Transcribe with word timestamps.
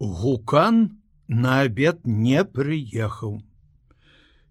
Гукан 0.00 0.98
на 1.28 1.60
обед 1.60 2.00
не 2.04 2.44
прыехаў. 2.44 3.42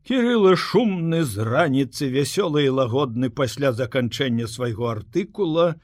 Кірыла 0.07 0.55
шумны 0.59 1.23
з 1.23 1.43
раніцы 1.47 2.07
вясёлы 2.11 2.63
і 2.67 2.75
лагодны 2.79 3.29
пасля 3.29 3.71
заканчэння 3.71 4.47
свайго 4.47 4.87
артыкула, 4.91 5.75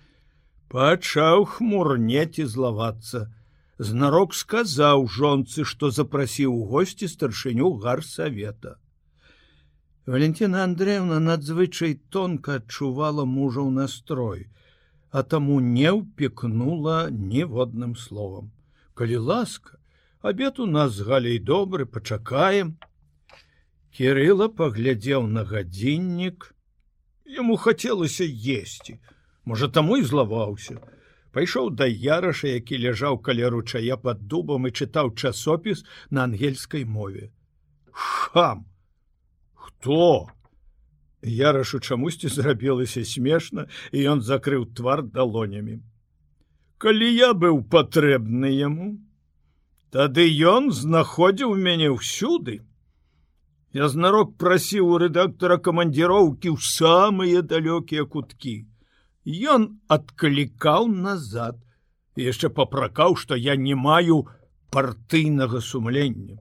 пачаў 0.71 1.45
хмурнець 1.45 2.39
і 2.39 2.45
злавацца. 2.45 3.31
Знарок 3.79 4.33
сказаў 4.35 5.07
жонцы, 5.07 5.63
што 5.63 5.91
запрасіў 5.91 6.55
у 6.55 6.63
госці 6.67 7.07
старшыню 7.07 7.71
гарсавета. 7.79 8.75
Валентина 10.05 10.63
Андреевна 10.63 11.19
надзвычай 11.19 11.99
тонка 12.09 12.59
адчувала 12.59 13.23
мужаў 13.25 13.71
настрой, 13.71 14.47
а 15.11 15.23
таму 15.23 15.59
не 15.59 15.91
ўпекнула 15.95 17.07
ніводным 17.11 17.95
словам. 17.95 18.51
Калі 18.99 19.17
ласка, 19.17 19.77
абед 20.19 20.59
у 20.59 20.65
нас 20.65 20.91
з 20.91 21.07
галей 21.07 21.39
добры, 21.39 21.85
пачакаем, 21.85 22.75
Кірыла 23.95 24.47
паглядзеў 24.51 25.23
на 25.27 25.45
гадзіннік. 25.47 26.47
Яму 27.23 27.55
хацелася 27.55 28.27
есці. 28.27 28.99
Можа, 29.45 29.69
таму 29.71 29.95
і 29.97 30.03
злаваўся. 30.03 30.75
Пайшоў 31.31 31.69
да 31.79 31.87
яраша, 31.87 32.51
які 32.51 32.75
ляжаў 32.83 33.21
каля 33.23 33.47
ручая 33.55 33.95
пад 33.95 34.27
дубам 34.27 34.67
і 34.67 34.75
чытаў 34.75 35.15
часопіс 35.15 35.85
на 36.11 36.27
ангельскай 36.27 36.83
мове. 36.83 37.31
Хам! 37.91 38.65
Хто? 39.53 40.27
Ярашу 41.23 41.79
чамусьці 41.79 42.27
зрабілася 42.27 43.05
смешна, 43.05 43.71
і 43.95 44.03
ён 44.11 44.19
закрыў 44.19 44.67
твар 44.75 45.07
далонямі. 45.07 45.79
Калі 46.83 47.07
я 47.11 47.33
быў 47.35 47.57
патрэбны 47.75 48.49
яму, 48.55 48.89
тады 49.91 50.23
ён 50.51 50.69
знаходзіў 50.71 51.55
мяне 51.63 51.89
ўсюды. 51.91 52.53
Я 53.75 53.89
знарок 53.93 54.37
прасіў 54.43 54.93
у 54.93 54.99
рэдактора 55.03 55.57
камандзіроўкі 55.65 56.53
ў 56.55 56.57
самыя 56.67 57.41
далёкія 57.53 58.05
куткі. 58.13 58.53
Ён 59.55 59.65
адклікаў 59.95 60.87
назад 60.87 61.59
і 62.15 62.29
яшчэ 62.31 62.49
папракаў, 62.61 63.19
што 63.19 63.35
я 63.35 63.57
не 63.59 63.75
маю 63.75 64.23
партыйнага 64.71 65.59
сумлення. 65.59 66.39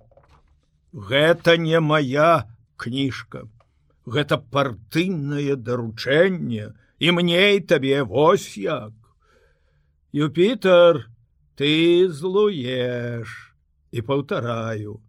Гэта 1.10 1.58
не 1.58 1.82
моя 1.82 2.46
кніжка. 2.76 3.44
Гэта 4.06 4.38
партыйнае 4.38 5.58
даручэнне 5.58 6.72
і 6.98 7.18
мне 7.18 7.44
і 7.58 7.60
табе 7.74 8.06
вось 8.06 8.54
як. 8.56 8.94
Юпітер, 10.12 11.10
ты 11.54 12.08
злуеш 12.08 13.52
і 13.92 14.02
паўтараю 14.02 15.02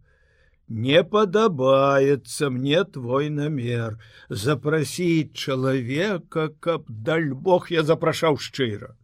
не 0.70 1.02
падабаецца 1.02 2.48
мне 2.54 2.84
твой 2.84 3.28
намер 3.28 3.96
запросіць 4.30 5.34
чалавека 5.34 6.48
каб 6.62 6.86
даль 6.86 7.34
бог 7.34 7.66
я 7.74 7.82
запрашаў 7.82 8.38
шчыра. 8.38 8.94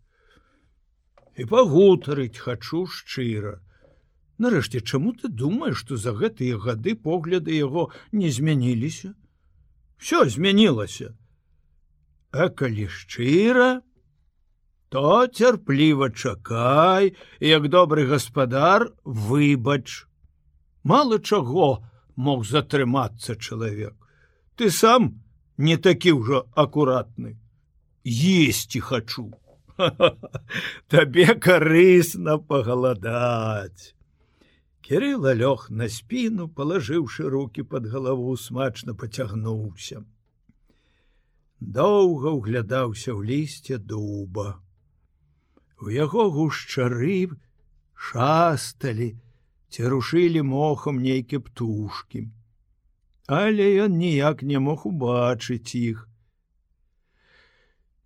І 1.34 1.44
пагутарыць 1.50 2.38
хачу 2.38 2.86
шчыра. 2.86 3.58
Нарэшце 4.38 4.80
чаму 4.80 5.12
ты 5.12 5.26
думаешь 5.28 5.82
что 5.82 5.96
за 5.96 6.14
гэтыя 6.14 6.54
гады 6.56 6.94
погляды 6.94 7.58
яго 7.58 7.90
не 8.12 8.30
змяніліся? 8.30 9.14
Все 9.98 10.22
змянілася. 10.30 11.18
А 12.30 12.48
калі 12.48 12.86
шчыра 12.86 13.82
то 14.88 15.26
цярпліва 15.26 16.10
чакай 16.10 17.14
як 17.40 17.68
добры 17.68 18.06
гаспадар 18.06 18.92
выбач. 19.04 20.06
Мало 20.82 21.18
чаго 21.18 21.84
мог 22.16 22.44
затрымацца 22.46 23.36
чалавек. 23.36 23.94
Ты 24.56 24.70
сам 24.70 25.22
не 25.58 25.76
такі 25.76 26.12
ўжо 26.20 26.46
акуратны. 26.54 27.36
Есці 28.04 28.80
хачу. 28.80 29.32
Табе 30.88 31.34
карысна 31.34 32.38
пагаладаць. 32.38 33.92
Кірыла 34.80 35.34
лёг 35.34 35.66
на 35.68 35.90
спіну 35.90 36.46
палажыўшы 36.46 37.26
руки 37.28 37.66
под 37.66 37.90
галаву 37.90 38.36
смачна 38.38 38.94
поцягнуўся 38.94 40.06
доўга 41.60 42.30
ўглядаўся 42.36 43.16
ў 43.16 43.20
лісце 43.24 43.78
дуба 43.80 44.60
у 45.80 45.92
яго 45.92 46.30
гушчары 46.32 47.28
шасталі 48.08 49.12
ці 49.70 49.88
рушылі 49.92 50.42
мохам 50.42 51.00
нейкі 51.04 51.38
птушки. 51.46 52.28
Але 53.26 53.66
ён 53.84 53.98
ніяк 54.00 54.42
не 54.42 54.58
мог 54.62 54.86
убачыць 54.86 55.74
іх. 55.74 56.06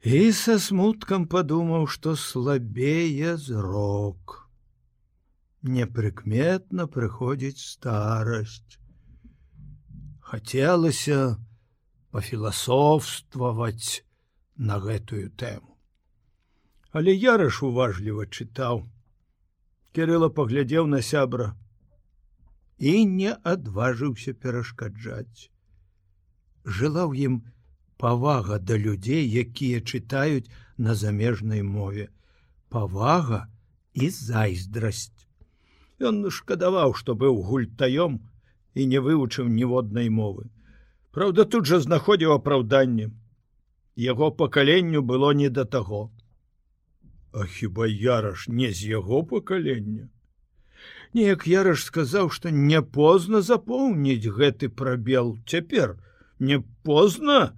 І 0.00 0.32
са 0.32 0.56
смуткам 0.58 1.26
падумаў, 1.28 1.86
што 1.86 2.16
слабее 2.16 3.36
зрок. 3.36 4.48
Непрыкметна 5.62 6.88
прыходзіць 6.88 7.60
старасць. 7.60 8.80
Хацелася 10.24 11.36
пафіласофстваваць 12.10 14.00
на 14.56 14.80
гэтую 14.80 15.28
тэму. 15.36 15.69
Але 16.92 17.14
яраш 17.14 17.62
уважліва 17.66 18.26
чытаў, 18.26 18.86
Кирыла 19.94 20.28
паглядзеў 20.30 20.86
на 20.90 21.00
сябра 21.02 21.46
і 22.78 22.92
не 23.06 23.32
адважыўся 23.52 24.34
перашкаджаць. 24.42 25.50
Жыла 26.64 27.06
ў 27.10 27.26
ім 27.26 27.34
павага 28.00 28.58
да 28.58 28.78
людзей, 28.78 29.26
якія 29.42 29.80
чытаюць 29.82 30.50
на 30.78 30.94
замежнай 30.94 31.62
мове, 31.62 32.06
павага 32.70 33.40
і 33.92 34.10
зайздрасць. 34.14 35.26
Ён 36.00 36.22
шкадаваў, 36.30 36.94
што 36.94 37.18
быў 37.22 37.42
гультаём 37.50 38.22
і 38.74 38.86
не 38.86 39.02
вывучыў 39.04 39.50
ніводнай 39.50 40.08
мовы. 40.08 40.48
Праўда, 41.10 41.44
тут 41.44 41.66
жа 41.66 41.80
знаходзіў 41.82 42.32
апраўданне. 42.38 43.10
Яго 43.96 44.30
пакаленню 44.30 45.02
было 45.02 45.34
не 45.34 45.50
да 45.50 45.66
таго. 45.66 46.08
А 47.32 47.44
хіба 47.44 47.86
яраш 47.86 48.48
не 48.48 48.72
з 48.72 48.86
яго 48.86 49.24
пакалення. 49.24 50.08
Неяк 51.14 51.46
яраш 51.46 51.84
сказаў, 51.84 52.30
што 52.30 52.50
не 52.50 52.82
позна 52.82 53.40
запоўніць 53.42 54.30
гэты 54.30 54.68
прабел. 54.68 55.38
Цяпер 55.46 55.98
не 56.38 56.62
позна? 56.82 57.56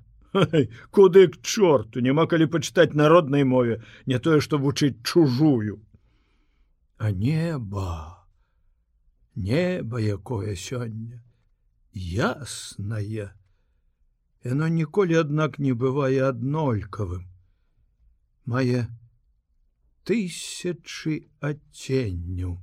Куды 0.90 1.28
к 1.28 1.40
чорту 1.42 2.00
няма 2.00 2.24
калі 2.26 2.48
пачытаць 2.48 2.96
народнай 2.96 3.44
мове 3.44 3.82
не 4.06 4.18
тое 4.18 4.40
што 4.40 4.58
вучыць 4.58 4.96
чужую. 5.04 5.80
А 6.96 7.10
неба 7.12 8.24
неба 9.34 10.00
якое 10.00 10.56
сёння 10.56 11.20
яснае. 11.92 13.32
Яно 14.44 14.68
ніколі 14.68 15.20
аднак 15.20 15.58
не 15.58 15.72
бывае 15.72 16.24
аднолькавым. 16.28 17.28
Мае 18.44 18.88
тысячи 20.04 21.30
адценню 21.40 22.58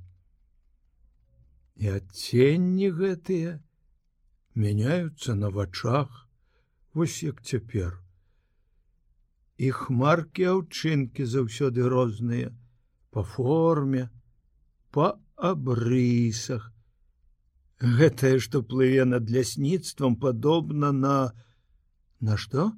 і 1.80 1.88
адценні 1.96 2.90
гэтыя 2.92 3.56
мяняются 4.54 5.34
на 5.34 5.48
вачах 5.48 6.28
вось 6.92 7.22
як 7.22 7.40
цяпер. 7.40 7.96
І 9.56 9.70
хмаркі 9.76 10.44
аўчынкі 10.52 11.24
заўсёды 11.24 11.88
розныя 11.88 12.52
по 13.10 13.24
форме 13.24 14.10
по 14.90 15.16
абрысах. 15.36 16.68
Гэтае 17.80 18.36
што 18.44 18.60
плыве 18.60 19.08
над 19.08 19.32
лясніцтвам 19.32 20.20
падобна 20.20 20.92
на 20.92 21.32
на 22.20 22.36
что 22.36 22.72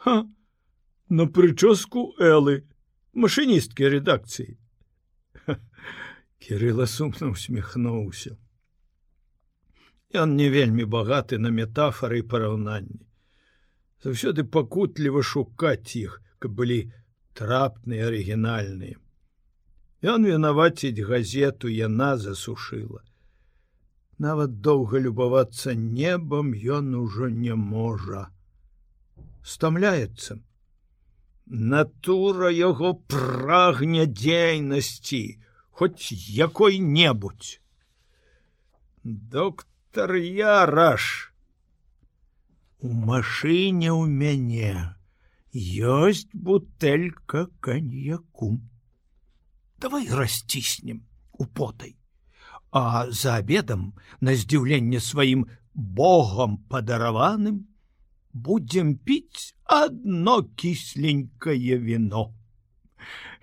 ха 0.00 0.24
на 1.08 1.26
прычоску 1.28 2.14
элы 2.16 2.64
машыністкі 3.14 3.90
рэдакцыі 3.96 4.56
Кірыла 6.42 6.86
сумна 6.86 7.30
усміхнуўся 7.34 8.36
Ён 10.22 10.36
не 10.36 10.48
вельмі 10.52 10.84
багаты 10.96 11.38
на 11.38 11.52
метафары 11.60 12.22
і 12.22 12.28
параўнанні 12.34 13.04
заўсёды 14.04 14.44
пакутліва 14.56 15.22
шукаць 15.22 15.96
іх 16.00 16.18
каб 16.38 16.58
былі 16.58 16.80
трапныя 17.38 18.10
арыгінальныя 18.10 18.98
Ён 20.02 20.26
вінаваціць 20.26 21.06
газету 21.06 21.70
яна 21.70 22.16
засушыла 22.18 23.02
нават 24.18 24.60
доўга 24.66 25.00
любавацца 25.04 25.74
небам 25.74 26.54
ён 26.78 26.94
ужо 26.94 27.28
не 27.28 27.54
можа. 27.54 28.22
Стамляецца 29.42 30.38
Натура 31.52 32.48
яго 32.48 32.94
прагне 33.12 34.06
дзейнасці, 34.08 35.38
хоць 35.70 36.08
якой-небудзь. 36.38 37.60
Доктор 39.04 40.16
яраш 40.16 41.06
у 42.80 42.92
машыне 42.92 43.92
ў 43.92 44.08
мяне 44.08 44.96
ёсць 45.52 46.32
бутэлька 46.32 47.48
каньяку. 47.60 48.56
Давай 49.76 50.08
расціснем 50.08 51.04
у 51.36 51.44
потай 51.44 51.98
а 52.72 53.10
за 53.10 53.36
обедам 53.36 53.92
на 54.20 54.34
здзіўленне 54.34 54.98
сваім 55.04 55.44
богам 55.74 56.56
падараваным 56.72 57.68
будзем 58.32 58.96
піць 58.96 59.54
одно 59.64 60.42
кисленькое 60.42 61.78
вино. 61.78 62.34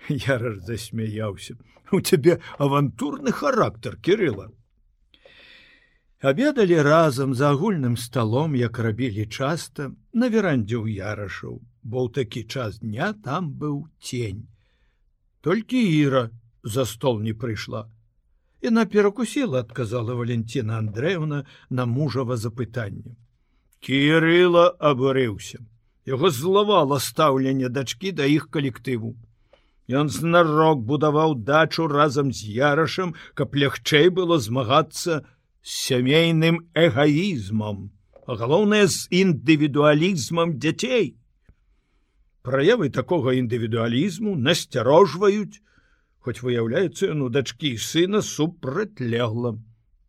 Я 0.08 0.38
раз 0.38 0.64
засмяяўся 0.66 1.56
у 1.92 2.00
цябе 2.00 2.40
авантурны 2.58 3.32
характар 3.32 3.96
кирилла. 3.96 4.50
Обедалі 6.20 6.82
разам 6.82 7.34
за 7.34 7.50
агульным 7.50 7.96
столом 7.96 8.54
як 8.54 8.78
рабілі 8.78 9.26
часта 9.26 9.90
на 10.12 10.28
верандзе 10.28 10.76
ў 10.76 11.00
ярашаў 11.00 11.60
бо 11.82 12.04
ў 12.04 12.12
такі 12.12 12.44
час 12.44 12.78
дня 12.80 13.12
там 13.24 13.52
быў 13.56 13.88
тень. 14.04 14.48
Толькі 15.40 15.80
іра 15.80 16.28
за 16.62 16.84
стол 16.84 17.20
не 17.24 17.32
прыйшла. 17.32 17.88
Яна 18.60 18.84
перакусіла 18.84 19.64
адказала 19.64 20.14
валентина 20.14 20.76
андреевна 20.78 21.46
на 21.70 21.86
мужава 21.86 22.36
запытанне 22.36 23.16
кирилла 23.86 24.68
абурыўся 24.92 25.64
яго 26.12 26.30
злавала 26.30 27.00
стаўленне 27.08 27.68
дачкі 27.80 28.12
да 28.12 28.30
іх 28.36 28.48
калектыву 28.50 29.16
Ён 29.90 30.06
знарок 30.14 30.82
будаваў 30.86 31.32
дачу 31.46 31.88
разам 31.90 32.28
з 32.30 32.46
ярашам 32.56 33.14
каб 33.34 33.56
лягчэй 33.58 34.10
было 34.14 34.36
змагацца 34.38 35.16
на 35.18 35.22
сямейным 35.62 36.68
эгоізмам, 36.74 37.90
а 38.26 38.36
галоўнае 38.36 38.86
з 38.88 39.08
індывідуалізмам 39.10 40.56
дзяцей. 40.58 41.16
Праявы 42.42 42.88
такога 42.88 43.36
індывідуалізму 43.36 44.36
насцярожваюць, 44.36 45.60
хоць 46.24 46.40
выяўляецца 46.40 47.12
ну 47.12 47.28
дачкі 47.28 47.76
сына 47.76 48.22
супрацьлегла 48.24 49.58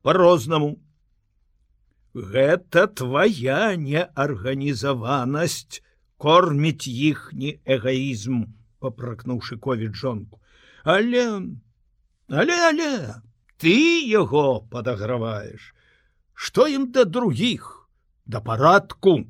по-рознаму. 0.02 0.80
Гэта 2.14 2.88
твоя 2.92 3.72
неарганізаванасць 3.80 5.80
корміць 6.20 6.88
іхні 6.88 7.64
эгоізм, 7.64 8.52
попракнуўшы 8.84 9.56
ковід 9.56 9.96
жонку, 9.96 10.42
але 10.84 11.48
але 12.28 12.58
але 12.68 13.16
ты 13.64 14.04
яго 14.12 14.68
падаграваеш. 14.68 15.72
Что 16.34 16.68
ім 16.68 16.92
да 16.92 17.06
других 17.06 17.88
да 18.26 18.42
парадку. 18.42 19.24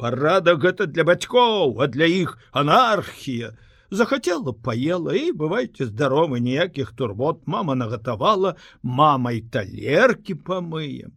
Парада 0.00 0.56
гэта 0.56 0.86
для 0.86 1.04
бацькоў 1.04 1.84
а 1.84 1.86
для 1.86 2.08
іх 2.08 2.38
анархія. 2.50 3.52
Захацела 3.90 4.56
паела 4.56 5.12
і 5.12 5.36
бывайце 5.36 5.84
здаровы 5.84 6.40
ніякіх 6.40 6.96
турбот. 6.96 7.46
Мама 7.46 7.74
нагатавала 7.74 8.56
мамай 8.82 9.42
талеркі 9.42 10.34
памыем 10.34 11.12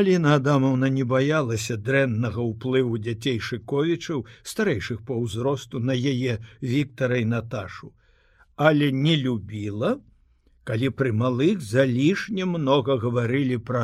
Аліна 0.00 0.36
Адамаўна 0.38 0.88
не 0.92 1.04
баялася 1.04 1.74
дрэннага 1.86 2.40
ўплыву 2.50 2.98
дзяцей 3.06 3.34
шыковічаў 3.46 4.22
старэйшых 4.52 5.00
па 5.08 5.16
ўзросту 5.20 5.80
на 5.88 5.92
яе 5.92 6.36
Віктара 6.64 7.18
і 7.20 7.26
Наташу, 7.32 7.90
але 8.56 8.88
не 9.00 9.16
любіла, 9.20 9.90
калі 10.64 10.88
пры 11.00 11.12
малых 11.12 11.60
залішне 11.60 12.46
многа 12.48 12.96
гаварылі 13.02 13.58
пра 13.70 13.82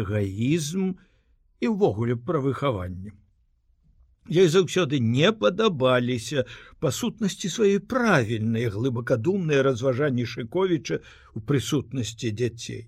эгоізм 0.00 0.88
і 1.62 1.70
ўвогуле 1.70 2.16
пра 2.30 2.40
выхаванне. 2.46 3.14
Ёй 4.26 4.48
заўсёды 4.48 4.98
не 4.98 5.30
падабаліся 5.44 6.46
па 6.80 6.90
сутнасці 6.98 7.52
свае 7.58 7.78
правільныя 7.94 8.74
глыбакадумныя 8.74 9.62
разважанні 9.62 10.26
Шковіча 10.34 10.98
ў 10.98 11.38
прысутнасці 11.46 12.34
дзяцей. 12.42 12.82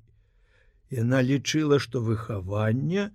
Яна 0.90 1.22
лічыла, 1.22 1.78
што 1.82 2.00
выхаванне 2.00 3.10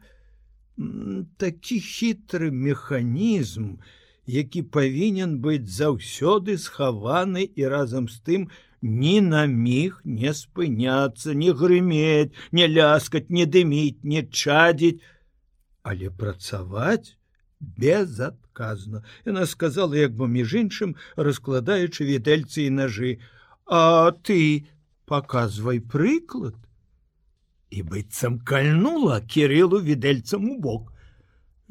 такі 1.37 1.77
хітры 1.79 2.51
механізм, 2.51 3.77
які 4.25 4.61
павінен 4.75 5.39
быць 5.43 5.69
заўсёды 5.69 6.57
схаваны 6.57 7.43
і 7.43 7.67
разам 7.67 8.07
з 8.09 8.19
тым 8.27 8.49
ні 8.81 9.21
на 9.21 9.45
міг 9.45 10.01
не 10.03 10.33
спыняцца, 10.33 11.33
не 11.33 11.51
грыметь, 11.51 12.33
не 12.51 12.67
ляскаць, 12.67 13.29
не 13.29 13.45
дыміць, 13.45 14.01
не 14.03 14.23
чадзіць, 14.23 15.01
але 15.83 16.09
працаваць 16.09 17.15
безадказна. 17.59 19.03
Яна 19.25 19.45
сказала, 19.45 19.95
як 19.97 20.15
бы 20.15 20.27
між 20.27 20.55
іншым, 20.65 20.95
раскладаючы 21.15 22.05
відэльцы 22.09 22.65
і 22.65 22.69
ножы: 22.81 23.19
«А 23.65 24.11
ты 24.11 24.65
показвай 25.05 25.79
прыклад. 25.79 26.55
І 27.71 27.83
быццам 27.87 28.39
кальнула 28.43 29.21
кириллу 29.21 29.79
відэльцам 29.79 30.49
у 30.51 30.59
бок. 30.59 30.91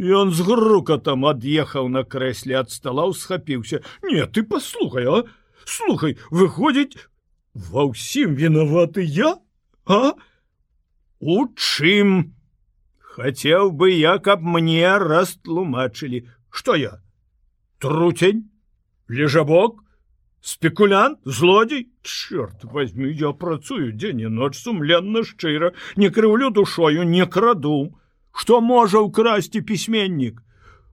Ён 0.01 0.33
з 0.33 0.41
грукатам 0.49 1.29
ад'ехаў 1.29 1.93
на 1.93 2.03
крэсле 2.09 2.57
ад 2.65 2.73
стола 2.73 3.13
схапіўся: 3.13 3.85
«Не, 4.03 4.25
ты 4.25 4.43
послухай, 4.43 5.05
а! 5.05 5.29
слухай 5.67 6.17
выходзіць 6.31 6.99
ва 7.71 7.87
ўсім 7.91 8.35
вінаваты 8.39 9.05
я 9.05 9.37
а? 9.87 10.15
У 11.21 11.47
чым? 11.57 12.35
Хацеў 12.99 13.73
бы 13.77 13.91
я 13.93 14.17
каб 14.19 14.43
мне 14.43 14.97
растлумачылі. 15.03 16.31
Что 16.49 16.75
я? 16.75 17.03
Труцень? 17.79 18.49
Лежабок 19.09 19.83
спекулянт? 20.41 21.19
Злодзей 21.25 21.89
черт 22.03 22.65
возьми 22.65 23.13
я 23.13 23.33
працую 23.33 23.93
дзень 23.93 24.21
і 24.21 24.29
ноч 24.29 24.57
сумленна 24.57 25.25
шчыра 25.25 25.73
не 25.97 26.11
крыўлю 26.11 26.51
душою 26.51 27.05
не 27.05 27.27
краду. 27.27 27.97
Что 28.33 28.61
можа 28.61 28.99
украсці 28.99 29.61
пісьменнік 29.61 30.43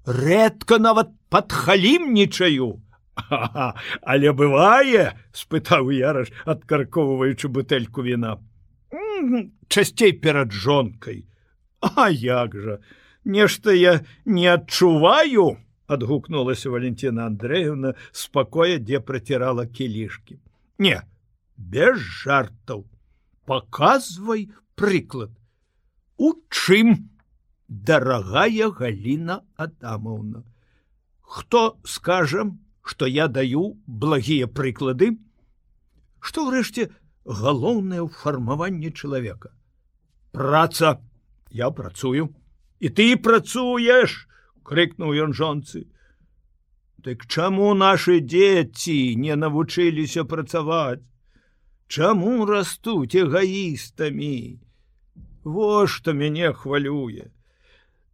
рэдка 0.07 0.79
нават 0.79 1.11
падхалімнічаю 1.29 2.81
але 4.13 4.31
бывае 4.31 5.13
спытаў 5.33 5.89
яраш 5.91 6.29
адкарковваючы 6.45 7.49
бутэльку 7.49 8.05
віна. 8.05 8.37
Часцей 9.67 10.13
перад 10.13 10.51
жонкай. 10.51 11.25
А 11.81 12.09
як 12.09 12.55
жа? 12.55 12.77
Нешта 13.25 13.73
я 13.73 14.01
не 14.25 14.47
адчуваю 14.47 15.57
адгукнулася 15.87 16.69
валентина 16.73 17.27
андреевна 17.31 17.93
спакоя 18.11 18.77
дзе 18.79 18.99
працірала 18.99 19.65
кілішки 19.79 20.39
не 20.77 21.01
без 21.57 21.97
жартаў 21.97 22.85
показвай 23.45 24.47
прыклад 24.75 25.33
у 26.17 26.33
чым 26.49 26.95
дарагая 27.67 28.71
галина 28.79 29.41
адамаўна 29.55 30.43
хто 31.21 31.77
скажем 31.83 32.59
что 32.83 33.05
я 33.05 33.27
даю 33.27 33.77
благія 33.87 34.47
прыклады 34.47 35.13
что 36.19 36.47
ўрэшце 36.47 36.89
галоўнае 37.43 38.01
ў 38.03 38.09
фармаванні 38.23 38.91
чалавека 38.91 39.57
праца. 40.37 41.01
Я 41.49 41.71
працую. 41.71 42.35
І 42.79 42.89
ты 42.89 43.17
працуеш 43.17 44.29
крыкнуў 44.71 45.15
ён 45.27 45.37
жонцы 45.41 45.87
Дык 47.07 47.25
чаму 47.27 47.73
наши 47.73 48.19
дзеці 48.19 49.15
не 49.23 49.35
навучыліся 49.41 50.23
працаваць? 50.31 51.05
Чаму 51.87 52.45
растуць 52.49 53.15
эгаістамі 53.21 54.59
Во 55.43 55.85
што 55.93 56.15
мяне 56.21 56.49
хвалюе. 56.51 57.29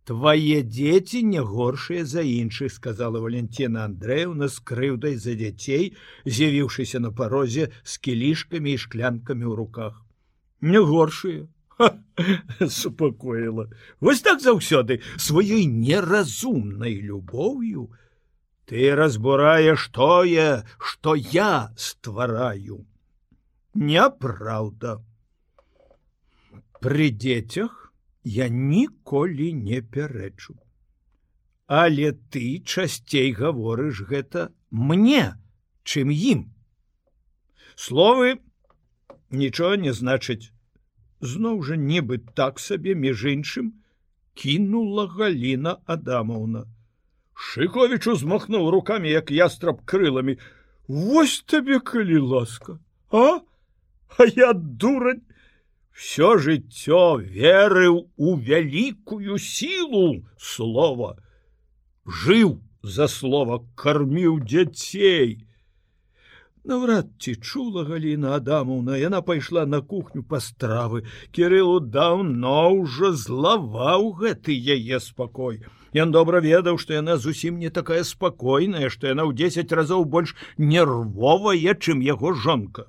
Твае 0.05 0.59
дзеці 0.67 1.23
не 1.31 1.41
горшыя 1.53 2.03
за 2.13 2.21
іншых 2.27 2.75
сказала 2.75 3.23
валентина 3.23 3.85
андреевна 3.89 4.51
с 4.51 4.59
крыўдай 4.59 5.15
за 5.15 5.33
дзяцей 5.39 5.95
з'явіўшыся 6.25 6.99
на 6.99 7.15
парозе 7.21 7.71
с 7.83 7.97
кілішкамі 7.97 8.75
і 8.75 8.81
шклянкамі 8.83 9.47
ў 9.47 9.53
руках. 9.63 9.95
Не 10.59 10.83
горшыя 10.91 11.47
супакоіла 12.69 13.67
вось 13.99 14.21
так 14.21 14.41
заўсёды 14.41 15.01
сваёй 15.17 15.65
неразумнай 15.65 16.99
любоўю 17.01 17.91
ты 18.65 18.95
разбураеш 18.95 19.87
тое 19.89 20.63
что 20.77 21.15
я 21.15 21.71
ствараю 21.77 22.85
няправда 23.73 25.01
при 26.83 27.11
дзецях 27.11 27.83
я 28.23 28.47
ніколі 28.47 29.53
не 29.53 29.81
пярэчу. 29.81 30.55
Але 31.67 32.11
ты 32.31 32.63
часцей 32.63 33.31
гаворыш 33.33 34.03
гэта 34.07 34.51
мне, 34.69 35.35
чым 35.83 36.11
ім. 36.11 36.53
Словы 37.75 38.39
нічого 39.31 39.75
не 39.75 39.93
значыць 39.93 40.51
зноў 41.23 41.63
жа 41.67 41.79
нібы 41.79 42.19
так 42.39 42.59
сабе 42.59 42.95
між 42.95 43.25
іншым 43.33 43.73
кінула 44.35 45.07
галіна 45.07 45.77
адамаўна. 45.95 46.65
Шыковіч 47.33 48.03
узмахнуў 48.13 48.69
руками 48.75 49.09
як 49.09 49.31
ястраб 49.31 49.81
крыламі. 49.85 50.37
Вось 50.87 51.41
табе 51.47 51.79
калі 51.79 52.19
ласка 52.19 52.79
а? 53.13 53.39
А 54.17 54.25
я 54.35 54.53
дурань 54.53 55.21
все 55.93 56.37
жыццё 56.37 57.21
верыў 57.21 58.09
у 58.17 58.35
вялікую 58.35 59.37
сілу 59.37 60.25
слова. 60.37 61.15
Жыў 62.05 62.59
за 62.83 63.07
слова 63.07 63.61
карміў 63.75 64.39
дзяцей 64.43 65.45
Наўрад 66.63 67.19
ці 67.19 67.35
чула 67.35 67.83
Гліна 67.83 68.39
Адамаўна, 68.39 68.95
яна 68.95 69.19
пайшла 69.21 69.67
на 69.67 69.83
кухню 69.83 70.23
па 70.23 70.39
стравы. 70.39 71.03
Кірылу 71.35 71.83
даўно 71.83 72.71
ўжо 72.79 73.11
злаваў 73.11 74.15
гэты 74.15 74.55
яе 74.55 75.03
спакой. 75.03 75.67
Ён 75.91 76.15
добра 76.15 76.39
ведаў, 76.39 76.79
што 76.79 76.95
яна 76.95 77.19
зусім 77.19 77.59
не 77.59 77.67
такая 77.69 78.07
спакойная, 78.07 78.87
што 78.87 79.11
яна 79.11 79.27
ў 79.27 79.35
10 79.35 79.67
разоў 79.75 80.07
больш 80.07 80.39
нервовая, 80.57 81.75
чым 81.75 81.99
яго 81.99 82.31
жонка. 82.31 82.87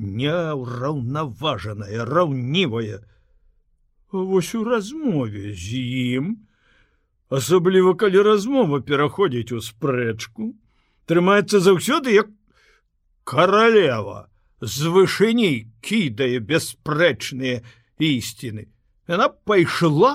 Няўраўнаважаная, 0.00 2.08
раўнівая. 2.08 3.04
Вось 4.12 4.54
у 4.54 4.64
размове 4.64 5.52
з 5.52 5.76
ім, 6.16 6.36
асабліва 7.28 7.94
калі 8.00 8.22
размова 8.24 8.80
пераходзіць 8.80 9.52
у 9.52 9.60
спрэчку, 9.60 10.56
трымаецца 11.04 11.60
заўсёды 11.60 12.16
як 12.16 12.32
королева 13.24 14.28
з 14.60 14.92
вышыней 14.92 15.56
кідае 15.84 16.40
бясспрэчныя 16.40 17.64
ісціны 17.98 18.68
она 19.08 19.28
пайшла 19.28 20.12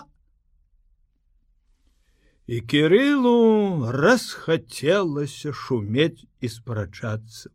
і 2.49 2.61
кирылу 2.65 3.89
расхацелася 3.93 5.53
шумець 5.53 6.25
і 6.41 6.49
спрачацца 6.49 7.53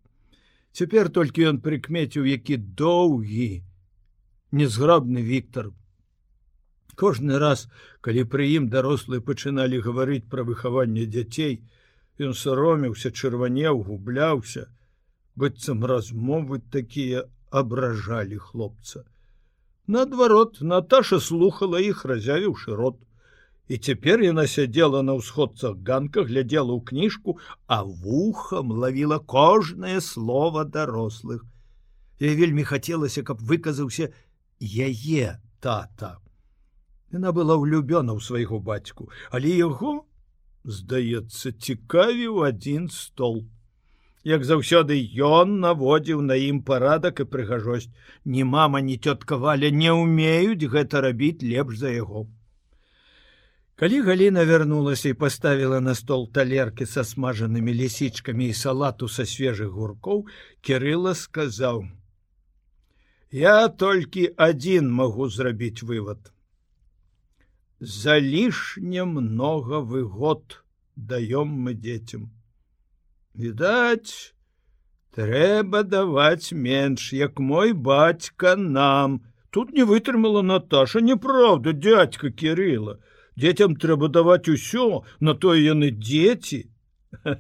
цяпер 0.75 1.11
толькі 1.15 1.49
ён 1.51 1.63
прыкмеціў 1.65 2.29
які 2.31 2.59
доўгі 2.83 3.63
незграбны 4.55 5.23
Віктор 5.23 5.73
кожны 6.95 7.39
раз 7.43 7.67
калі 8.07 8.23
пры 8.31 8.51
ім 8.59 8.71
дарослыя 8.71 9.23
пачыналі 9.31 9.83
гаварыць 9.87 10.31
пра 10.31 10.47
выхаванне 10.47 11.07
дзяцей 11.11 11.59
ён 12.23 12.39
сароміўся 12.39 13.11
чырванеў 13.11 13.83
губляўся 13.91 14.71
быццам 15.37 15.85
размовы 15.85 16.61
такія 16.71 17.25
абражалі 17.51 18.39
хлопца. 18.39 19.05
Наадварот, 19.87 20.61
Наташа 20.61 21.21
слухала 21.21 21.81
іх, 21.81 22.05
разявіўшы 22.05 22.75
рот. 22.75 23.01
І 23.69 23.79
цяпер 23.79 24.21
яна 24.21 24.45
сядзела 24.47 25.01
на 25.03 25.17
ўсходцах 25.17 25.77
ганка, 25.89 26.25
глядзела 26.29 26.73
ў 26.77 26.81
кніжку, 26.85 27.37
а 27.67 27.81
вухам 27.85 28.73
лавіла 28.73 29.19
кожнае 29.21 30.01
слово 30.05 30.65
дарослых. 30.65 31.45
Я 32.21 32.35
вельмі 32.37 32.65
хацелася, 32.65 33.25
каб 33.25 33.41
выказаўся 33.41 34.13
яе 34.61 35.41
тата. 35.61 36.21
Яна 37.13 37.33
была 37.33 37.57
ўлюбёна 37.57 38.13
ў 38.13 38.21
свайго 38.21 38.61
бацьку, 38.61 39.09
але 39.33 39.53
яго, 39.57 40.05
здаецца, 40.65 41.57
цікавіў 41.57 42.45
адзін 42.45 42.89
столб 42.93 43.49
як 44.25 44.45
заўсёды 44.49 44.97
ён 45.29 45.59
наводзіў 45.65 46.21
на 46.29 46.37
ім 46.41 46.63
парадак 46.63 47.21
і 47.21 47.29
прыгажосць. 47.35 47.93
Ні 48.25 48.45
мама 48.45 48.81
ні 48.81 48.97
цётка 48.97 49.37
валя 49.37 49.71
не 49.71 49.93
ўмеюць 49.93 50.71
гэта 50.77 51.05
рабіць 51.05 51.45
лепш 51.45 51.77
за 51.85 51.93
яго. 51.93 52.27
Калі 53.77 54.01
галіна 54.07 54.45
вярнулася 54.49 55.09
і 55.11 55.19
паставіла 55.19 55.81
на 55.81 55.95
стол 55.99 56.29
талеркі 56.31 56.87
са 56.87 57.03
смажанымі 57.05 57.75
лісічкамі 57.75 58.47
і 58.49 58.55
салату 58.55 59.09
са 59.09 59.27
свежых 59.27 59.75
гуркоў 59.75 60.25
кирилла 60.63 61.15
сказаў 61.19 61.83
я 63.35 63.67
толькі 63.83 64.29
адзін 64.47 64.93
магу 64.95 65.27
зрабіць 65.37 65.83
вывод 65.83 66.31
за 67.81 68.21
лішне 68.23 69.05
много 69.05 69.83
выгод 69.83 70.63
даём 70.95 71.59
мы 71.67 71.75
дзецям 71.75 72.31
відаць 73.35 74.35
трэба 75.15 75.83
даваць 75.83 76.53
менш 76.53 77.13
як 77.13 77.39
мой 77.39 77.73
бацька 77.73 78.57
нам. 78.57 79.23
Тут 79.51 79.73
не 79.73 79.85
вытрымала 79.85 80.43
Наташа 80.43 81.01
неправда 81.01 81.73
дядька 81.73 82.31
кирилла 82.31 82.99
дзецям 83.37 83.77
трэба 83.77 84.09
даваць 84.09 84.49
усё 84.49 85.03
на 85.21 85.35
то 85.35 85.55
яны 85.55 85.91
дзеці. 85.91 86.71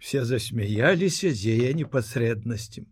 Все 0.00 0.24
засмяяліся 0.24 1.32
з 1.32 1.56
яе 1.56 1.74
непасрэднасцем. 1.74 2.86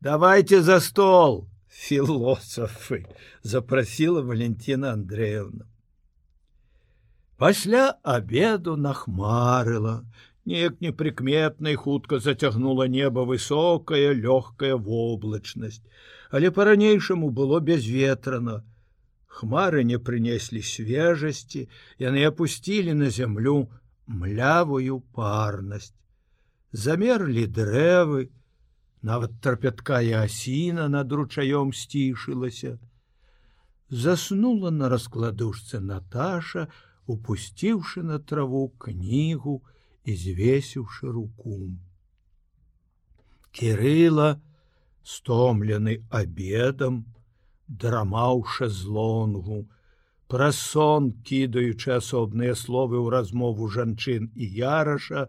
Давайте 0.00 0.62
за 0.62 0.80
стол 0.80 1.48
філосафы 1.68 3.06
запросила 3.42 4.22
валентина 4.22 4.92
андреевна. 4.92 5.66
Пасля 7.36 7.96
обеду 8.02 8.76
нахмарыла 8.76 10.04
неяк 10.46 10.80
непрыкметнай 10.80 11.74
хутка 11.74 12.18
зацягнула 12.18 12.86
неба 12.88 13.26
высокая 13.26 14.14
лёгкая 14.14 14.76
воблачнасць, 14.76 15.82
але 16.30 16.50
по-ранейшаму 16.50 17.30
было 17.30 17.60
безветрана. 17.60 18.62
Хмары 19.26 19.82
не 19.84 19.98
прынеслі 19.98 20.62
свежасці, 20.62 21.68
яны 21.98 22.24
апусцілі 22.24 22.94
на 22.94 23.10
зямлю 23.10 23.68
млявую 24.06 25.02
парнасць. 25.12 25.92
Замерлі 26.72 27.46
дрэвы, 27.46 28.30
нават 29.02 29.36
трапяткая 29.42 30.22
асіна 30.22 30.88
над 30.88 31.12
ручаём 31.12 31.74
сцішылася. 31.74 32.78
Заснула 33.90 34.70
на 34.70 34.88
раскладушцы 34.88 35.80
Наташа, 35.80 36.68
упусціўшы 37.06 38.02
на 38.02 38.18
траву 38.18 38.68
кнігу, 38.78 39.62
і 40.06 40.14
звесіўшы 40.14 41.10
руку. 41.10 41.58
Кирыла, 43.50 44.40
стомлены 45.02 46.02
обедам, 46.10 47.04
драмаўша 47.66 48.68
злонгу, 48.68 49.66
пра 50.30 50.52
сон 50.52 51.10
кідаючы 51.26 51.98
асобныя 51.98 52.54
словы 52.54 52.98
ў 53.02 53.10
размову 53.18 53.68
жанчын 53.68 54.30
і 54.34 54.46
яраша, 54.62 55.26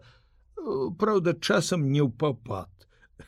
Праўда, 1.00 1.32
часам 1.32 1.88
не 1.88 2.02
ў 2.04 2.12
папад. 2.12 2.68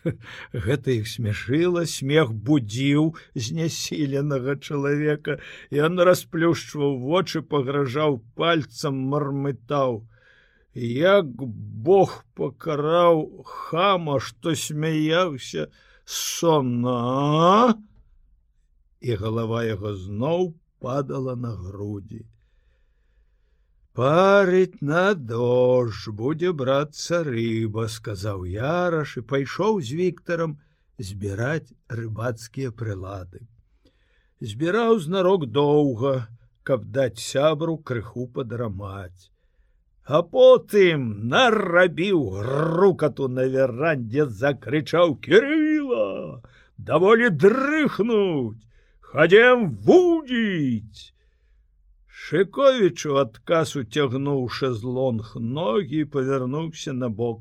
Гэта 0.52 0.92
іх 0.92 1.08
смяшыла, 1.08 1.86
смех 1.88 2.34
будзіў 2.34 3.14
знясіленага 3.32 4.58
чалавека, 4.60 5.38
Ён 5.72 5.98
расплюшчваў 6.04 6.98
вочы, 7.00 7.40
пагражаў 7.40 8.20
пальцам 8.36 9.00
мармытаў 9.14 10.04
як 10.74 11.26
Бог 11.26 12.24
пакараў 12.34 13.42
хама, 13.44 14.20
што 14.20 14.54
смяяўся 14.54 15.66
сонна 16.04 17.74
і 19.00 19.14
галава 19.16 19.64
яго 19.64 19.94
зноў 19.96 20.54
падала 20.78 21.34
на 21.34 21.50
грудзі. 21.56 22.26
Парыць 23.92 24.78
на 24.80 25.14
дождж 25.14 26.08
будзе 26.14 26.52
брацца 26.52 27.24
рыба, 27.26 27.88
сказаў 27.88 28.46
яраш 28.46 29.16
і 29.18 29.26
пайшоў 29.26 29.80
з 29.82 29.98
Віктарам 29.98 30.58
збіраць 30.98 31.74
рыбацкія 31.88 32.70
прылады. 32.70 33.42
Збіраў 34.40 35.00
знарок 35.02 35.50
доўга, 35.50 36.30
каб 36.62 36.86
даць 36.86 37.18
сябру 37.18 37.76
крыху 37.82 38.28
падрамаць 38.30 39.30
а 40.10 40.22
потым 40.26 41.02
нарабіў 41.30 42.22
грукату 42.34 43.28
на 43.34 43.44
верандзе 43.52 44.26
закрычаў 44.40 45.14
кирилла 45.26 46.42
даволі 46.90 47.30
дрыхнуць 47.44 48.58
хадзем 49.12 49.62
вудзіць! 49.86 51.14
Шыковічу 52.24 53.20
адказ 53.22 53.76
уцягнуў 53.78 54.42
шезлонг 54.58 55.30
ногі 55.38 56.02
павярнуўся 56.16 56.92
на 56.98 57.08
бок. 57.08 57.40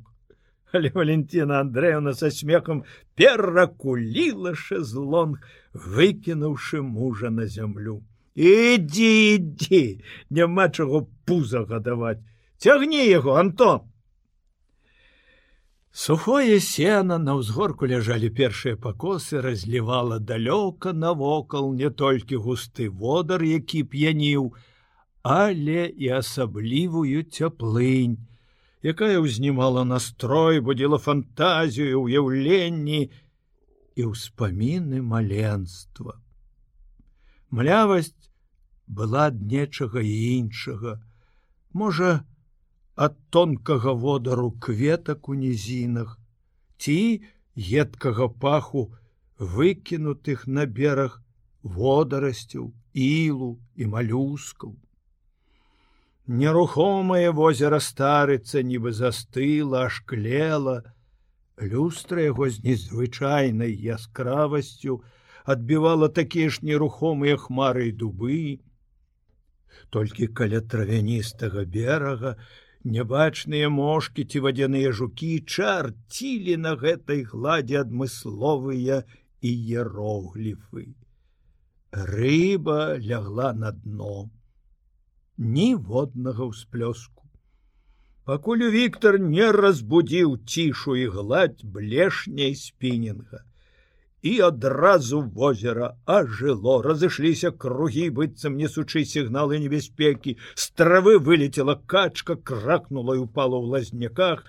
Але 0.71 0.93
валентина 0.93 1.59
андреевна 1.65 2.13
со 2.13 2.29
смехом 2.29 2.85
перакуліла 3.17 4.53
шезлонг 4.53 5.41
выкінуўшы 5.73 6.81
мужа 6.85 7.29
на 7.29 7.45
зямлю. 7.45 8.01
Ідзі 8.37 9.13
ідзі 9.35 9.85
няма 10.29 10.69
чаго 10.69 11.07
пуза 11.25 11.65
гадаваць 11.69 12.21
цягні 12.59 13.05
яго 13.07 13.39
антон 13.39 13.89
Сухое 15.91 16.59
сена 16.61 17.17
на 17.17 17.33
ўзгорку 17.35 17.87
ляжалі 17.89 18.29
першыя 18.29 18.77
пакосы, 18.77 19.41
разлівала 19.41 20.19
далёка 20.19 20.93
навокал 20.93 21.73
не 21.73 21.89
толькі 21.89 22.37
густы 22.37 22.89
водар, 22.93 23.43
які 23.43 23.83
п'яніў, 23.83 24.53
але 25.23 25.89
і 25.89 26.13
асаблівую 26.21 27.25
цяплынь, 27.25 28.21
якая 28.85 29.17
ўзнімала 29.17 29.83
настрой, 29.83 30.61
будзіла 30.61 31.01
фантазію, 31.01 32.05
уяўленні 32.05 33.09
і 33.97 34.01
ўспаміны 34.13 35.01
маленства. 35.01 36.21
Млявасць 37.49 38.29
была 38.85 39.33
ад 39.33 39.41
нечага 39.41 40.05
і 40.05 40.15
іншага, 40.37 41.01
можа, 41.73 42.28
ад 43.05 43.15
тонкага 43.29 43.93
водару 44.03 44.51
кветак 44.51 45.29
у 45.31 45.35
нізінах, 45.41 46.17
ці 46.77 47.23
едкага 47.55 48.27
паху 48.27 48.91
выкінутых 49.39 50.43
на 50.47 50.65
бераг 50.65 51.15
водарасцяў, 51.63 52.73
ілу 52.93 53.55
і 53.79 53.87
малюскаў. 53.95 54.75
Нерухомае 56.27 57.31
возера 57.31 57.79
старыцца 57.79 58.61
нібы 58.67 58.91
застыла, 58.91 59.87
ашклела, 59.87 60.77
люстра 61.57 62.27
яго 62.27 62.51
з 62.51 62.63
незвычайнай 62.67 63.73
яскравасцю 63.95 65.01
адбівала 65.43 66.11
такія 66.11 66.51
ж 66.51 66.67
нерухомыя 66.67 67.39
хмары 67.39 67.89
і 67.89 67.97
дубы. 68.03 68.59
Толькі 69.89 70.27
каля 70.27 70.59
травяністага 70.61 71.63
берага, 71.63 72.35
Нябачныя 72.87 73.69
мошкі 73.69 74.23
ці 74.23 74.39
вадзяныя 74.45 74.91
жукі 74.95 75.31
чарцілі 75.43 76.55
на 76.65 76.75
гэтай 76.79 77.23
гладзе 77.27 77.81
адмысловыя 77.83 79.03
іерогліфы. 79.43 80.95
Рыба 81.91 82.95
лягла 83.03 83.51
на 83.51 83.71
дно. 83.71 84.29
Ніводнага 85.37 86.47
ўсплёску. 86.53 87.27
Пакуль 88.23 88.63
Віктор 88.71 89.19
не 89.19 89.51
разбудзіў 89.51 90.39
цішу 90.47 90.95
і 90.95 91.07
гладь 91.19 91.65
блешняй 91.65 92.55
спінінга 92.55 93.43
і 94.21 94.39
адразу 94.39 95.21
возера 95.21 95.95
ажыло 96.05 96.81
разышліся 96.83 97.51
кругі 97.51 98.09
быццам 98.17 98.57
несучы 98.59 99.05
сігналы 99.07 99.59
небяспекі 99.63 100.35
з 100.55 100.65
травы 100.75 101.19
вылетела 101.19 101.79
качка 101.93 102.35
кракнула 102.35 103.15
і 103.15 103.23
упала 103.23 103.55
ў 103.59 103.65
лазняках 103.75 104.43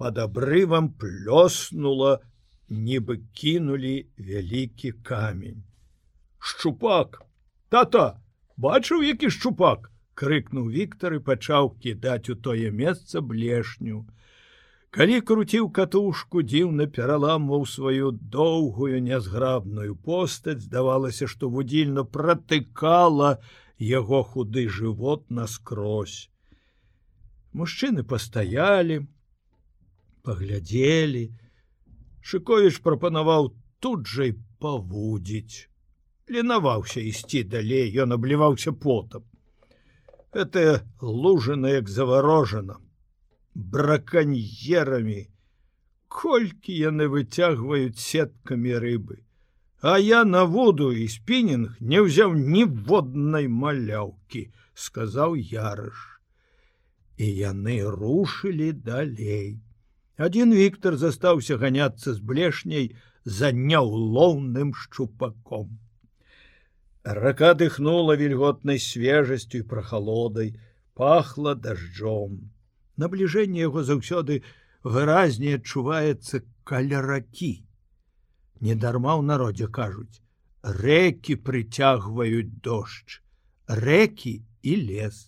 под 0.00 0.18
абрывам 0.24 0.88
плёснула 0.96 2.18
нібы 2.70 3.20
кінулі 3.32 4.08
вялікі 4.16 4.92
камень. 5.04 5.64
Шчупак 6.38 7.22
тата! 7.68 8.20
Бачыў 8.56 9.04
які 9.06 9.30
шчупак 9.30 9.90
крыкнуў 10.18 10.70
Віктор 10.74 11.14
і 11.14 11.24
пачаў 11.26 11.76
кідаць 11.78 12.30
у 12.32 12.34
тое 12.34 12.70
месца 12.74 13.20
блешню 13.20 14.06
Калі 14.96 15.16
круціў 15.28 15.66
катушку 15.76 16.40
дзіўна 16.50 16.86
пераламваў 16.98 17.64
сваю 17.68 18.12
доўгую 18.36 19.00
нязграбную 19.08 19.96
постаць, 20.06 20.62
здавалася, 20.64 21.28
што 21.32 21.50
вудзільна 21.52 22.04
пратыкала 22.16 23.36
яго 23.88 24.22
худы 24.30 24.64
жывот 24.78 25.28
наскрозь. 25.28 26.30
Мужчыны 27.52 28.06
пастаялі, 28.14 29.04
паглядзелі. 30.24 31.24
Шыковіч 32.24 32.80
прапанаваў 32.88 33.52
тут 33.84 34.08
жа 34.08 34.32
і 34.32 34.36
павудзіць. 34.64 35.68
Ленаваўся 36.32 37.04
ісці 37.04 37.44
далей, 37.44 37.92
ён 37.92 38.16
абліваўся 38.16 38.72
потам. 38.72 39.28
Гэтая 40.32 40.80
лужана 41.00 41.76
як 41.76 41.88
заварожана 41.92 42.80
браканьерамі 43.58 45.22
колькі 46.08 46.74
яны 46.80 47.08
выцягваюць 47.14 47.98
сеткамі 47.98 48.78
рыбы. 48.84 49.18
А 49.82 49.98
я 49.98 50.24
на 50.24 50.44
воду 50.44 50.90
і 50.92 51.06
спінінг 51.10 51.74
не 51.80 52.02
ўзяў 52.06 52.34
ніводнай 52.38 53.48
маляўкі 53.50 54.46
сказаў 54.74 55.34
ярыш. 55.38 55.98
І 57.18 57.26
яны 57.26 57.82
рушылі 57.82 58.72
далей. 58.72 59.58
Один 60.16 60.54
Віктор 60.54 60.96
застаўся 60.96 61.58
ганяцца 61.58 62.14
з 62.14 62.22
блешняй 62.22 62.94
за 63.24 63.50
няўлоўным 63.52 64.74
шчупаком. 64.74 65.78
Рака 67.02 67.54
дыхнула 67.54 68.14
вільготнай 68.14 68.78
свежасцю 68.78 69.62
і 69.62 69.66
прахалодай 69.66 70.54
пахла 70.94 71.54
дажджом 71.54 72.50
набліжэнне 73.02 73.64
яго 73.64 73.84
заўсёды 73.86 74.42
выразней 74.82 75.58
адчуваецца 75.58 76.42
каля 76.68 77.00
ракі. 77.06 77.64
Недарма 78.60 79.14
ў 79.16 79.22
народзе 79.30 79.70
кажуць: 79.80 80.20
рэкі 80.62 81.38
прыцягваюць 81.48 82.60
дождж, 82.62 83.18
рэкі 83.66 84.34
і 84.62 84.76
лес. 84.90 85.26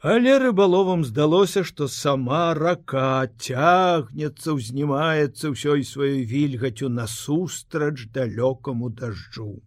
Але 0.00 0.38
рыбаловам 0.38 1.04
здалося, 1.04 1.60
што 1.60 1.86
сама 1.92 2.54
рака 2.54 3.28
цягнецца, 3.36 4.54
узнімаецца 4.56 5.52
ўсёй 5.52 5.84
сваёй 5.84 6.24
вільгацю 6.24 6.88
насустрач 6.88 8.08
далёкаму 8.08 8.88
дажджу. 8.96 9.60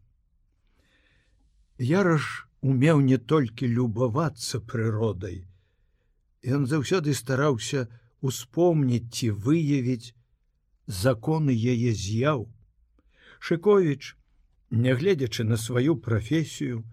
Яраш 1.77 2.47
умеў 2.65 3.05
не 3.05 3.21
толькі 3.21 3.69
любавацца 3.69 4.57
прыродай, 4.57 5.45
Ён 6.43 6.65
заўсёды 6.67 7.13
стараўся 7.15 7.87
успомніць 8.19 9.15
ці 9.15 9.31
выявіць 9.31 10.11
законы 10.87 11.55
яе 11.55 11.93
з'яў. 11.95 12.51
Шковіч, 13.39 14.15
нягледзячы 14.71 15.43
на 15.47 15.57
сваю 15.57 15.95
прафесію, 15.95 16.83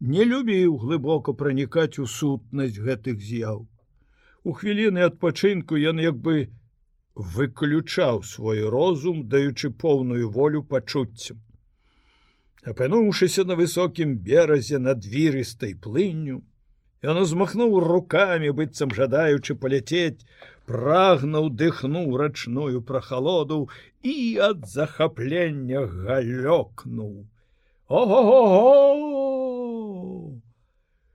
не 0.00 0.24
любіў 0.24 0.78
глыбока 0.82 1.32
пранікаць 1.32 1.98
у 1.98 2.06
сутнасць 2.06 2.78
гэтых 2.78 3.22
з'яў. 3.22 3.66
У 4.42 4.52
хвіліны 4.52 5.06
адпачынку 5.06 5.78
ён 5.78 6.02
як 6.02 6.18
бы 6.18 6.50
выключаў 7.14 8.22
свой 8.22 8.62
розум, 8.62 9.28
даючы 9.28 9.70
поўную 9.70 10.30
волю 10.30 10.62
пачуццям. 10.62 11.42
Апынуўшыся 12.62 13.44
на 13.46 13.54
высокім 13.54 14.18
беразе 14.18 14.78
над 14.78 15.06
вірыстай 15.06 15.74
плынню, 15.74 16.42
Ён 16.98 17.18
узмахнуў 17.22 17.78
руками, 17.78 18.50
быццам 18.50 18.90
жадаючы 18.90 19.54
паляцець, 19.54 20.26
прагнуў 20.66 21.46
дыхнуў 21.54 22.16
рачную 22.18 22.82
прахалоду 22.82 23.58
і 24.02 24.14
ад 24.42 24.66
захаплення 24.66 25.86
галёкнуў. 25.86 27.30
Ого! 27.86 28.42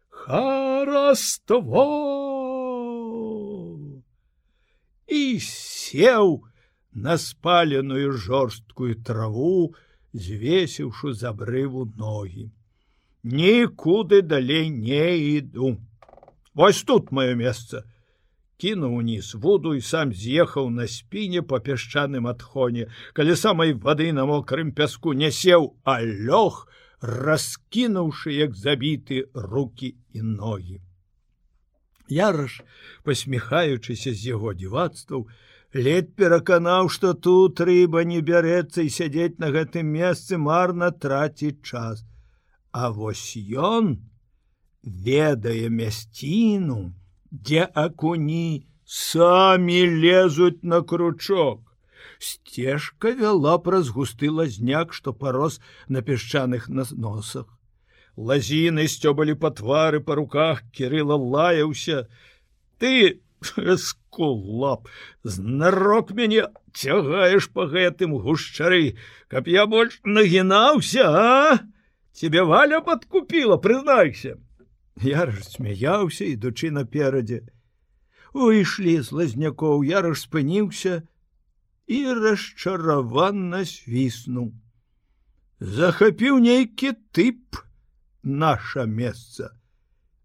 Хараство! 0.09 1.83
І 5.11 5.39
сеў 5.43 6.47
на 6.95 7.17
спаленую 7.19 8.15
жорсткую 8.15 8.95
траву, 9.03 9.75
звесіўшы 10.15 11.11
з 11.11 11.27
абрыву 11.27 11.91
ногі 11.99 12.47
нікуды 13.23 14.21
далей 14.21 14.69
не 14.69 15.17
іду. 15.37 15.77
Вось 16.53 16.83
тут 16.83 17.11
маё 17.11 17.35
месца. 17.35 17.83
Кінуў 18.57 19.01
уніз 19.01 19.33
воду 19.35 19.73
і 19.75 19.81
сам 19.81 20.13
з'ехаў 20.13 20.69
на 20.69 20.87
спіне 20.87 21.41
па 21.41 21.59
пясчаным 21.59 22.27
адхоне, 22.27 22.87
калі 23.13 23.35
самай 23.35 23.73
вады 23.73 24.13
на 24.13 24.25
мокрым 24.29 24.71
пяску 24.71 25.13
не 25.13 25.31
сеў, 25.31 25.73
а 25.83 25.99
лёг, 26.03 26.67
раскінуўшы 27.01 28.31
як 28.31 28.55
забіты 28.55 29.25
руки 29.33 29.95
і 30.13 30.21
ногі. 30.21 30.79
Яраш, 32.07 32.61
посміхаючыся 33.03 34.13
з 34.13 34.37
яго 34.37 34.53
дзівацтваў, 34.53 35.27
ледь 35.73 36.15
пераканаў, 36.15 36.87
што 36.87 37.13
тут 37.13 37.59
рыба 37.59 38.05
не 38.05 38.21
бярэцца 38.21 38.85
і 38.85 38.93
сядзець 38.93 39.39
на 39.39 39.49
гэтым 39.49 39.89
месцы 39.89 40.37
марна 40.37 40.91
траціць 40.91 41.65
час. 41.65 42.05
А 42.73 42.89
вось 42.89 43.37
ён 43.53 43.89
ведае 44.83 45.69
мясціну, 45.69 46.93
дзе 47.29 47.67
акуні 47.69 48.65
самі 48.83 49.79
лезуць 50.03 50.63
на 50.63 50.81
кручок. 50.81 51.61
Сцежка 52.17 53.13
вяла 53.19 53.57
праз 53.61 53.89
густы 53.93 54.31
лазняк, 54.31 54.93
што 54.93 55.13
парос 55.13 55.59
на 55.87 56.01
пясчаных 56.01 56.67
носах. 56.69 57.45
Лазіны 58.17 58.87
сцёбалі 58.89 59.37
па 59.37 59.53
твары 59.53 60.01
па 60.01 60.15
руках 60.15 60.65
кірыла 60.73 61.17
лаяўся. 61.17 62.07
Ты 62.77 63.21
скулап 63.77 64.87
знарок 65.23 66.11
мяне 66.11 66.47
цягаеш 66.73 67.49
по 67.53 67.67
гэтым 67.67 68.17
гушчары 68.17 68.97
каб 69.27 69.47
я 69.47 69.65
больш 69.67 69.99
нагінаўся 70.03 71.05
а 71.09 71.59
тебе 72.13 72.43
валя 72.43 72.81
подкупила 72.81 73.57
прызнайся 73.57 74.37
яраш 75.01 75.41
смяяўся 75.55 76.29
ідучы 76.29 76.69
наперадзе 76.71 77.41
выйшлі 78.37 78.99
з 79.01 79.17
лазнякоў 79.19 79.83
яраш 79.89 80.25
спыніўся 80.27 81.01
і 81.97 81.99
расчараванна 82.19 83.65
свіснуў 83.65 84.53
захапіў 85.79 86.39
нейкі 86.45 86.93
тып 87.17 87.59
наша 88.23 88.85
месца 88.85 89.51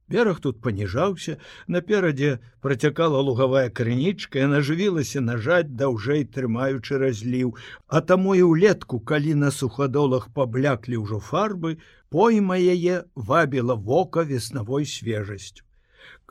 бераг 0.08 0.40
тут 0.40 0.60
паніжаўся 0.64 1.36
наперадзе 1.76 2.38
працякала 2.64 3.20
лугавая 3.28 3.68
крынічка 3.80 4.42
яна 4.44 4.60
жывілася 4.68 5.22
нажаць 5.24 5.76
даўжэй 5.82 6.24
трымаючы 6.36 6.98
разліў. 7.04 7.54
А 7.86 8.00
таму 8.00 8.34
і 8.34 8.44
ўлетку 8.50 9.00
калі 9.00 9.34
на 9.44 9.50
сухадолах 9.60 10.28
пабляклі 10.34 11.00
ўжо 11.04 11.20
фарбы 11.30 11.76
пойма 12.10 12.56
яе 12.56 13.04
вабіла 13.14 13.74
вока 13.74 14.24
веснавой 14.32 14.86
свежасцю. 14.86 15.64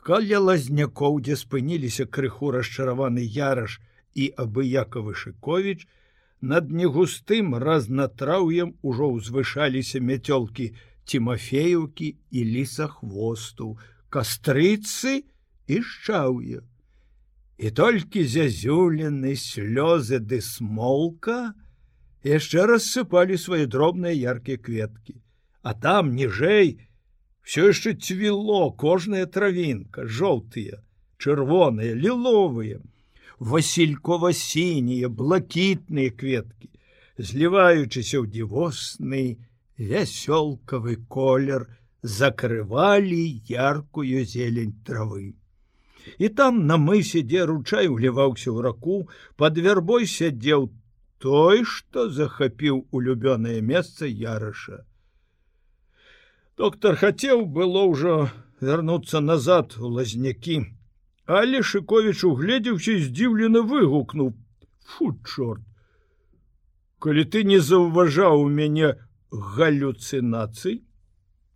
Каля 0.08 0.38
лазнякоў 0.40 1.20
дзе 1.22 1.36
спыніліся 1.36 2.06
крыху 2.06 2.50
расчараваны 2.54 3.22
яраш 3.22 3.78
і 4.14 4.32
абыякавы 4.44 5.14
шыковіч 5.14 5.86
над 6.40 6.70
негустым 6.70 7.54
разнатраўем 7.58 8.74
ужо 8.82 9.10
ўзвышаліся 9.14 10.00
мяцёлкі 10.10 10.70
Тимофеюкі 11.08 12.14
і 12.30 12.40
лісахвосту, 12.44 13.78
кастрыцы 14.12 15.24
і 15.66 15.76
шчаўе. 15.80 16.60
І 17.58 17.70
толькі 17.72 18.22
зязюлены 18.28 19.32
слёзы 19.34 20.20
ды 20.20 20.40
смолка 20.44 21.56
яшчэ 22.22 22.68
рассыпалі 22.70 23.40
свае 23.40 23.64
дробныя 23.66 24.12
яркія 24.12 24.60
кветкі. 24.60 25.16
А 25.62 25.74
там 25.74 26.12
ніжэй 26.14 26.76
все 27.42 27.72
яшчэ 27.72 27.96
цвіло 27.96 28.70
кожная 28.76 29.24
травінка, 29.24 30.04
жоўтыя, 30.04 30.84
чырвоныя, 31.16 31.96
ліловыя, 31.96 32.84
васількова-сінія, 33.40 35.08
блакітныя 35.08 36.12
кветкі, 36.12 36.68
зліваючыся 37.16 38.20
ў 38.20 38.26
дзівосны, 38.28 39.40
вясёлкавы 39.78 40.96
колер 41.08 41.66
закрывалі 42.02 43.22
яркую 43.48 44.24
зелень 44.24 44.74
травы. 44.84 45.34
І 46.18 46.28
там 46.28 46.66
на 46.66 46.76
мысе, 46.76 47.22
дзе 47.22 47.44
ручай 47.44 47.88
уліваўся 47.88 48.50
ў 48.50 48.62
раку, 48.62 49.08
под 49.36 49.58
вярбой 49.58 50.06
сядзеў 50.06 50.70
той, 51.18 51.64
што 51.64 52.08
захапіў 52.10 52.86
улюбёнае 52.90 53.60
месца 53.60 54.06
яраша. 54.06 54.84
Доктор 56.56 56.96
хацеў 56.96 57.46
было 57.46 57.86
ўжо 57.86 58.30
вярнуцца 58.60 59.20
назад 59.20 59.76
у 59.78 59.90
лазнякі, 59.98 60.66
але 61.26 61.62
Шковіч 61.62 62.24
угледзеўся 62.24 62.98
здзіўлена 63.04 63.62
выгукнуў: 63.62 64.34
Фу 64.90 65.12
чорт! 65.22 65.62
Калі 66.98 67.22
ты 67.30 67.44
не 67.44 67.60
заўважаў 67.62 68.42
у 68.42 68.48
мяне 68.48 68.96
галлюцынацый 69.30 70.84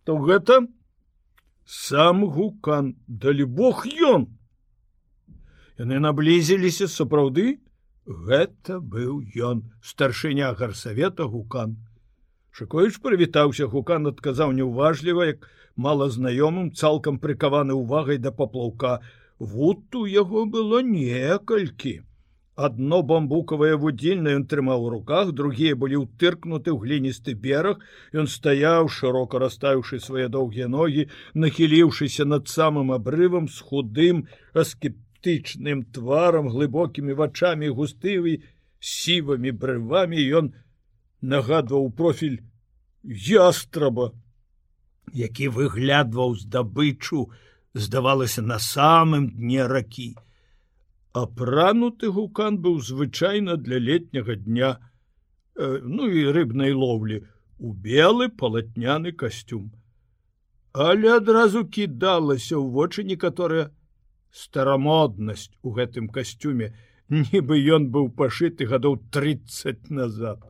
то 0.03 0.17
гэта 0.17 0.67
сам 1.65 2.25
гукан 2.27 2.95
далі 3.07 3.45
бог 3.45 3.85
ён. 3.87 4.27
Яны 5.79 5.99
наблізіліся 6.03 6.87
сапраўды 6.91 7.57
гэта 8.05 8.79
быў 8.79 9.23
ён 9.49 9.63
старшыня 9.81 10.53
гарсавета 10.59 11.23
гукан. 11.23 11.79
Шыкоіч 12.51 12.99
прывітаўся 13.01 13.65
гукан 13.65 14.11
адказаў 14.11 14.51
неуважліва 14.53 15.25
як 15.25 15.49
малазнаёмым 15.75 16.73
цалкам 16.75 17.17
прыкаваны 17.17 17.73
увагай 17.73 18.19
да 18.19 18.31
паплаўка. 18.31 18.99
Вуд 19.39 19.95
у 19.95 20.05
яго 20.05 20.45
было 20.45 20.83
некалькі 20.85 22.03
Адно 22.55 23.01
бамбукавае 23.01 23.75
вудзільна 23.81 24.33
ён 24.37 24.43
трымаў 24.45 24.83
у 24.85 24.89
руках, 24.93 25.31
другія 25.33 25.73
былі 25.73 26.05
ўтыркнуты 26.05 26.69
ў 26.69 26.77
гліністы 26.85 27.33
бераг. 27.33 27.81
Ён 28.13 28.29
стаяў, 28.29 28.89
шырока 28.93 29.39
расставіўшы 29.41 29.97
свае 29.97 30.29
доўгія 30.29 30.67
ногі, 30.69 31.09
нахіліўшыся 31.33 32.29
над 32.29 32.53
самым 32.53 32.93
абрывам 32.93 33.47
з 33.49 33.57
худым 33.57 34.27
аскептычным 34.53 35.81
тварам, 35.97 36.49
глыбокімі 36.53 37.17
вачамі 37.17 37.73
густывы, 37.73 38.45
сівымі 38.77 39.49
брывамі 39.57 40.21
ён 40.21 40.53
нагадваў 41.25 41.89
профіль 41.97 42.37
ястраба, 43.01 44.11
які 45.09 45.49
выглядваў 45.57 46.37
здабычу, 46.37 47.33
здавалася 47.73 48.45
на 48.45 48.61
самым 48.61 49.33
дне 49.33 49.65
ракі 49.65 50.13
апрануты 51.13 52.09
гукан 52.09 52.57
быў 52.57 52.81
звычайна 52.81 53.55
для 53.57 53.77
летняга 53.79 54.35
дня 54.35 54.71
э, 55.55 55.79
ну 55.83 56.09
і 56.09 56.25
рыбнай 56.33 56.73
лоўлі 56.73 57.21
у 57.59 57.73
белы 57.73 58.29
палатняны 58.29 59.13
касцюм. 59.13 59.71
Але 60.73 61.17
адразу 61.17 61.61
кідалася 61.69 62.57
ў 62.57 62.65
вочы 62.77 63.05
некаторая 63.05 63.69
старамоднасць 64.33 65.53
у 65.61 65.77
гэтым 65.77 66.09
касцюме 66.09 66.73
нібы 67.13 67.61
ён 67.77 67.91
быў 67.93 68.09
пашыты 68.17 68.65
гадоў 68.65 68.97
30 69.13 69.93
назад 69.93 70.41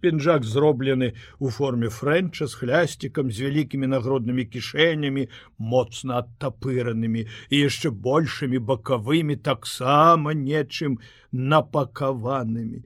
пінжак 0.00 0.44
зроблены 0.44 1.14
у 1.38 1.50
форме 1.54 1.88
фрэнча 1.92 2.46
з 2.46 2.58
хлясцікам 2.60 3.30
з 3.30 3.46
вялікімі 3.46 3.90
нагруднымі 3.94 4.44
кішэнямі 4.48 5.28
моцна 5.58 6.18
адтапыранымі 6.24 7.26
і 7.28 7.62
яшчэ 7.62 7.90
большымі 7.90 8.58
бакавымі 8.58 9.36
таксама 9.36 10.34
нечым 10.34 10.98
напакаванымі. 11.32 12.84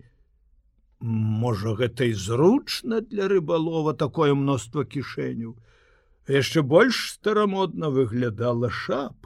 Можа 1.02 1.74
гэта 1.74 2.06
і 2.10 2.14
зручна 2.14 3.00
для 3.00 3.26
рыбалова 3.26 3.94
такое 3.94 4.34
мноства 4.34 4.84
кішэняў? 4.84 5.56
Яшчэ 6.28 6.62
больш 6.62 7.10
старамодна 7.16 7.90
выглядала 7.90 8.70
шапка 8.70 9.21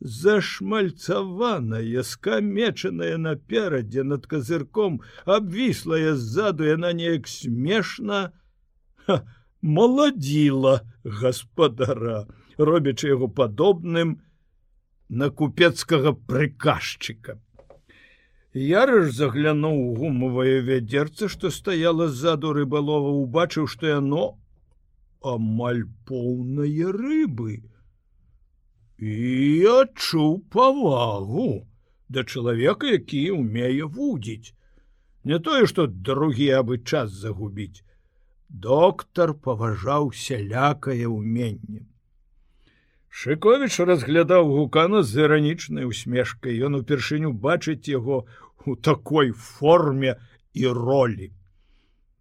зашмальцаваная 0.00 2.02
скамечаная 2.02 3.16
наперадзе 3.16 4.02
над 4.02 4.26
казырком 4.26 5.00
абвіслая 5.24 6.14
ззаду 6.14 6.68
яна 6.68 6.92
неяк 6.92 7.28
смешна 7.28 8.32
маладзіла 9.62 10.82
гаспадара 11.04 12.26
робячы 12.58 13.08
яго 13.08 13.28
падобным 13.28 14.20
на 15.08 15.30
купецкага 15.30 16.12
прыказчыка. 16.12 17.40
Ярыш 18.56 19.12
заглянуў 19.12 20.00
гумавае 20.00 20.60
вядзерца 20.64 21.28
што 21.28 21.52
стаяла 21.52 22.08
ззаду 22.08 22.52
рыбалова 22.56 23.12
убачыў 23.22 23.66
што 23.68 23.90
яно 23.90 24.24
амаль 25.20 25.84
поўнае 26.08 26.92
рыбы 26.96 27.60
і 28.98 29.66
адчуў 29.70 30.38
павагу 30.50 31.66
да 32.08 32.24
чалавека, 32.24 32.86
які 32.86 33.30
умее 33.30 33.84
вудзіць. 33.84 34.54
Не 35.24 35.38
тое, 35.38 35.66
што 35.66 35.86
другі 35.86 36.48
абы 36.60 36.78
час 36.78 37.10
загубіць. 37.10 37.82
Доктар 38.48 39.34
паважаў 39.34 40.12
сялякае 40.14 41.10
ўменне. 41.10 41.82
Шковіч 43.10 43.80
разглядаў 43.80 44.52
гукана 44.54 45.02
з 45.02 45.26
іранічнай 45.26 45.88
усмешкай. 45.88 46.54
Ён 46.62 46.78
упершыню 46.78 47.32
бачыць 47.32 47.88
яго 47.90 48.24
у 48.66 48.76
такой 48.76 49.32
форме 49.32 50.14
і 50.54 50.66
ролі. 50.68 51.32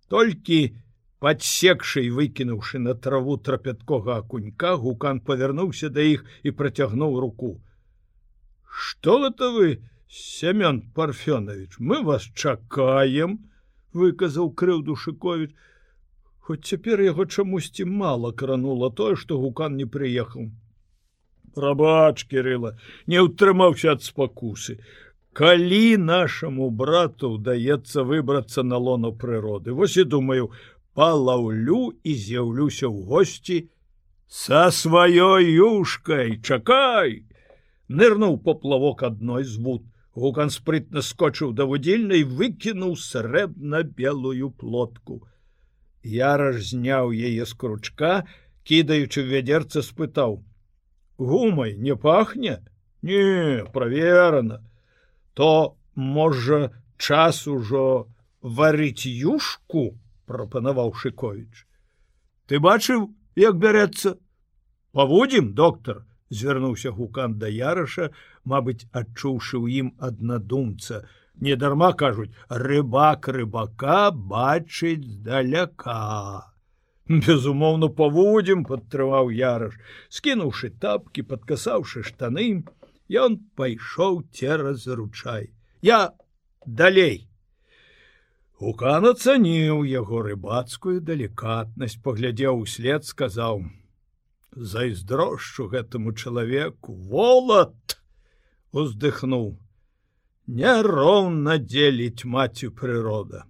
Толькі 0.10 0.76
подсекшы 1.19 2.06
і 2.08 2.13
выкінуўшы 2.19 2.82
на 2.84 2.93
траву 2.93 3.38
трапяткога 3.38 4.17
акунька 4.23 4.75
гукан 4.82 5.21
павярнуўся 5.30 5.89
да 5.89 6.01
іх 6.01 6.25
і 6.43 6.51
працягнуў 6.51 7.19
руку. 7.19 7.62
Что 8.65 9.25
это 9.28 9.51
вы 9.51 9.84
семён 10.10 10.82
парфёнович 10.95 11.80
мы 11.80 12.04
вас 12.04 12.28
чакаем 12.36 13.39
выказаў 13.93 14.51
крыўду 14.51 14.95
шыкович 14.95 15.56
хоць 16.39 16.62
цяпер 16.67 17.01
яго 17.01 17.25
чамусьці 17.25 17.88
мала 18.04 18.32
кранула 18.32 18.91
тое 18.91 19.15
што 19.15 19.39
гукан 19.39 19.75
не 19.80 19.86
прыехаў 19.86 20.51
рабач 21.58 22.28
кирилла 22.28 22.75
не 23.08 23.23
ўтрымаўся 23.23 23.95
ад 23.95 24.04
спакусы. 24.04 24.80
Калі 25.36 25.97
нашаму 25.99 26.69
брату 26.71 27.36
даецца 27.38 28.04
выбрацца 28.08 28.63
на 28.63 28.78
лону 28.80 29.12
прыроды 29.12 29.75
вось 29.75 29.97
і 29.97 30.06
думаю 30.08 30.51
палаўлю 30.96 31.80
і 32.04 32.16
з'яўлюся 32.26 32.88
ў 32.88 32.98
госці 33.12 33.58
са 34.28 34.72
сваёй 34.72 35.52
юшкай. 35.52 36.40
Чакай! 36.42 37.26
Нырнуў 37.88 38.40
поплавок 38.48 39.04
адной 39.04 39.44
з 39.44 39.60
вуд. 39.62 39.84
Гукан 40.16 40.50
спрытна 40.50 41.04
скочыў 41.04 41.52
да 41.54 41.68
вудзільнай 41.68 42.24
выкінуў 42.24 42.96
срэбна-белую 42.96 44.50
плотку. 44.56 45.22
Яраж 46.02 46.64
зняў 46.72 47.12
яе 47.12 47.46
з 47.46 47.54
кручка 47.54 48.24
кідаючы 48.64 49.28
вядзерца 49.28 49.84
спытаў 49.86 50.40
гумай 51.18 51.76
не 51.78 51.96
пахне? 51.96 52.60
Не 53.02 53.66
праверана. 53.74 54.64
То 55.34 55.78
можа 55.96 56.72
час 56.98 57.48
ужо 57.48 58.08
варыць 58.42 59.06
юшку 59.06 60.00
прапанаваў 60.32 60.94
шыковіч 61.02 61.66
ты 62.52 62.62
бачыў 62.68 63.06
як 63.42 63.60
бярэцца 63.66 64.16
паводзім 65.00 65.54
доктор 65.62 66.02
звярнуўся 66.40 66.96
гукан 66.98 67.38
да 67.44 67.52
яраша 67.58 68.10
мабыць 68.54 68.88
адчуўшы 69.02 69.56
ў 69.60 69.66
ім 69.84 69.94
аднадумца 70.10 71.04
недарма 71.48 71.92
кажуць 72.04 72.32
рыбак 72.66 73.30
рыбака 73.38 74.00
бачыць 74.36 75.06
даляка 75.30 76.02
безумоўна 77.28 77.92
паводзім 78.02 78.66
падтрываў 78.72 79.30
яраш 79.40 79.78
скінуўшы 80.20 80.74
тапкі 80.86 81.26
падкасаўшы 81.34 82.02
штаны 82.08 82.48
ён 83.10 83.38
пайшоў 83.56 84.24
цераз 84.34 84.88
ручай. 84.88 85.54
Я 85.82 86.14
далей 86.66 87.30
Укан 88.60 89.04
ацаніў 89.04 89.84
яго 89.84 90.22
рыбацкую 90.24 91.02
далікатнасць, 91.04 92.00
паглядзеў 92.00 92.62
услед, 92.63 93.04
сказаў: 93.04 93.65
«Зайздрошчу 94.72 95.68
гэтаму 95.68 96.13
чалавеку 96.15 96.96
волат! 96.96 98.00
уздыхнуў: 98.72 99.58
Няроўна 100.48 101.58
дзеліць 101.60 102.24
мацю 102.24 102.72
прырода. 102.72 103.44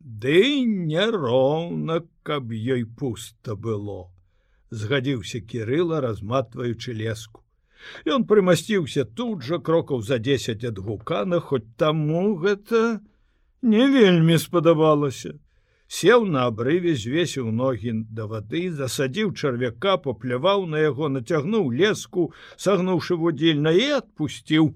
Ды 0.00 0.64
няроўна, 0.66 2.00
каб 2.22 2.50
ёй 2.50 2.82
пуста 2.84 3.54
было, 3.54 4.10
згадзіўся 4.70 5.40
кірыла, 5.52 6.00
разматваючы 6.00 6.94
леску. 6.98 7.44
Ён 8.06 8.26
прымасціўся 8.30 9.04
тут 9.04 9.46
жа 9.46 9.58
крокаў 9.58 10.02
за 10.02 10.18
дзесяць 10.18 10.64
ад 10.66 10.78
гукана, 10.78 11.40
хоць 11.40 11.68
таму 11.76 12.34
гэта, 12.42 13.00
не 13.62 13.86
вельмі 13.90 14.38
спадабалася. 14.38 15.34
Сеў 15.90 16.24
на 16.32 16.44
абрыве 16.46 16.94
звесіў 16.94 17.50
ногі 17.50 17.92
да 18.18 18.26
вады 18.30 18.70
засадзіў 18.70 19.32
чарвяка 19.34 19.96
папляваў 20.04 20.66
на 20.70 20.82
яго 20.82 21.08
нацягнуў 21.10 21.72
леску 21.80 22.30
сагнуўшы 22.56 23.18
вудзільна 23.18 23.72
і 23.74 23.88
адпусціў. 23.98 24.70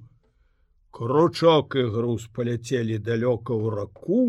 Кручок 0.90 1.78
і 1.78 1.86
груз 1.94 2.26
паляцелі 2.34 2.98
далёка 2.98 3.54
ў 3.54 3.64
раку 3.78 4.22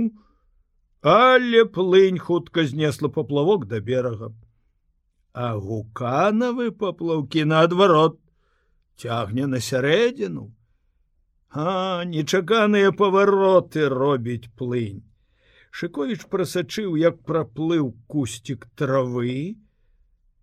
але 1.06 1.66
плынь 1.66 2.18
хутка 2.18 2.66
знесла 2.66 3.10
паплавок 3.10 3.66
да 3.70 3.80
берага. 3.80 4.34
А 5.34 5.54
гуканавы 5.54 6.72
паплаўкі 6.72 7.46
наадварот 7.46 8.18
цягне 8.98 9.46
на 9.46 9.60
сярэдзіну 9.62 10.50
А 11.58 12.04
нечаканыя 12.04 12.92
павароты 12.92 13.88
робіць 13.92 14.52
плынь. 14.60 15.04
Шыковіч 15.72 16.28
прасачыў, 16.34 16.98
як 17.00 17.22
праплыў 17.30 17.94
кусцік 18.12 18.66
травы, 18.82 19.56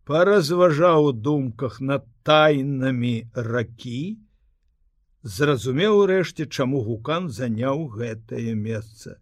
паразважаў 0.09 1.11
у 1.11 1.12
думках 1.27 1.77
над 1.90 2.09
тайнамі 2.25 3.12
ракі, 3.51 4.01
зразумеў 5.37 6.01
рэшце, 6.14 6.48
чаму 6.48 6.81
гукан 6.88 7.29
заняў 7.29 7.85
гэтае 8.01 8.57
месца. 8.64 9.20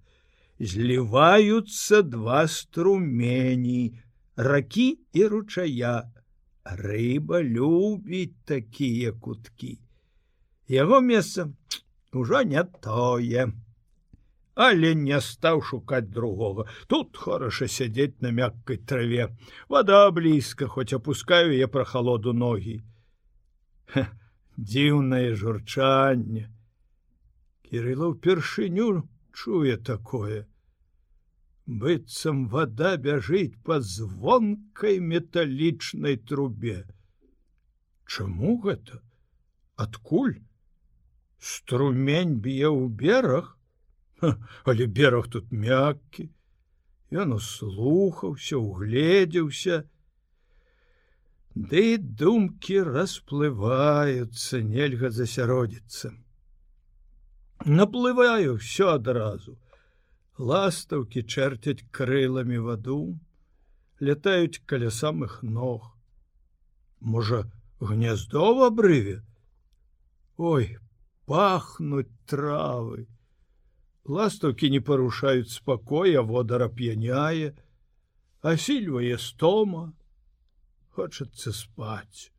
Зліваюцца 0.63 2.03
два 2.15 2.47
струмені, 2.47 3.99
ракі 4.37 4.89
і 5.11 5.29
ручая. 5.35 5.99
Рыба 6.87 7.43
любіць 7.43 8.39
такія 8.47 9.11
куткі 9.11 9.81
яго 10.71 11.01
месца 11.01 11.51
ўжо 12.15 12.43
не 12.43 12.63
тое. 12.85 13.51
Але 14.55 14.95
не 14.95 15.19
стаў 15.25 15.63
шукаць 15.65 16.11
другога. 16.11 16.67
Тут 16.87 17.17
хораша 17.17 17.67
сядзець 17.67 18.21
на 18.21 18.31
мяккай 18.31 18.77
траве. 18.77 19.31
Вода 19.69 20.11
блізка 20.11 20.69
хоць 20.69 20.93
опускаю 20.93 21.55
я 21.57 21.69
пра 21.69 21.85
халоду 21.85 22.33
ногі. 22.33 22.83
Дзіўнае 24.59 25.35
журчанне. 25.35 26.51
Кирилла 27.65 28.11
ўпершыню 28.13 29.09
чуе 29.33 29.79
такое. 29.79 30.45
Быццам 31.67 32.47
вода 32.53 32.97
бяжыць 32.99 33.57
па 33.65 33.81
звонкай 33.81 34.99
металічнай 34.99 36.19
трубе. 36.19 36.85
Чаму 38.11 38.59
гэта? 38.67 39.01
Адкуль 39.77 40.35
струмень 41.41 42.37
б'е 42.45 42.69
ў 42.69 42.89
бераг 42.89 43.57
але 44.71 44.87
бераг 44.87 45.29
тут 45.35 45.51
мяккі 45.51 46.29
ён 47.11 47.33
услухаўся 47.35 48.55
угледзеўся. 48.57 49.83
Ды 51.71 51.99
думкі 51.99 52.77
расплываюцца 52.87 54.61
нельга 54.63 55.11
засяродіцца 55.11 56.13
наплываю 57.65 58.57
все 58.57 58.95
адразу. 58.95 59.59
Ластаўкі 60.39 61.23
чэрцяць 61.23 61.85
крыламі 61.93 62.59
ваду 62.65 63.19
летаюць 64.01 64.63
каля 64.65 64.91
самых 64.91 65.43
ног. 65.43 65.93
Можа 67.01 67.45
гняздо 67.81 68.55
в 68.55 68.63
абрыве? 68.63 69.23
Ой 70.37 70.79
пахнуть 71.31 72.11
травы. 72.27 73.07
Ластаўкі 74.11 74.71
не 74.75 74.81
парушаюць 74.83 75.55
спакоя, 75.55 76.25
водара 76.27 76.67
п'яняе, 76.67 77.53
асільвае 78.43 79.19
стома, 79.23 79.93
хочацца 80.91 81.55
спаць. 81.55 82.33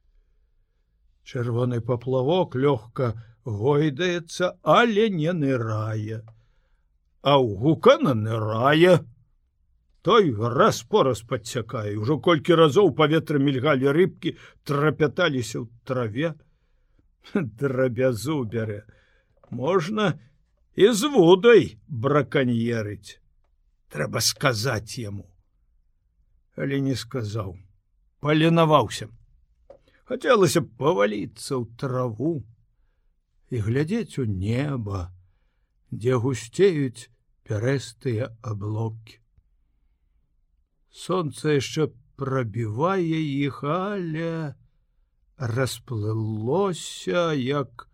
Чырвоны 1.24 1.80
паплавок 1.80 2.60
лёгка 2.60 3.14
гойдаецца, 3.46 4.60
але 4.64 5.08
не 5.08 5.32
нырае. 5.32 6.20
А 7.24 7.40
ў 7.40 7.48
гукана 7.64 8.12
нырае, 8.12 9.00
Той 10.02 10.34
раз 10.34 10.82
пораз 10.82 11.22
падсякае, 11.30 11.94
ужо 12.02 12.18
колькі 12.18 12.58
разоў 12.58 12.88
паветра 12.98 13.38
мільгалі 13.38 13.94
рыбкі, 13.94 14.34
трапяталіся 14.66 15.62
ў 15.62 15.70
траве, 15.86 16.34
драбязу 17.62 18.44
бярэ 18.56 18.82
можна 19.52 20.20
і 20.76 20.92
з 20.98 21.12
вудай 21.16 21.66
браканьерыць 21.88 23.20
трэба 23.94 24.24
сказаць 24.24 24.98
яму 24.98 25.28
але 26.56 26.80
не 26.88 26.96
сказаў 26.96 27.56
паленаваўся 28.26 29.10
хацелася 30.12 30.62
паваліцца 30.84 31.60
ў 31.60 31.64
траву 31.84 32.34
і 33.52 33.64
глядзець 33.68 34.20
у 34.24 34.28
неба 34.28 35.08
дзе 35.92 36.20
гусцеюць 36.26 37.10
пярэстыя 37.48 38.32
аблокі 38.54 39.20
Сонца 40.92 41.56
яшчэ 41.56 41.88
прабівае 42.20 43.20
іх 43.48 43.64
але 43.64 44.56
расплылося 45.42 47.34
як 47.34 47.90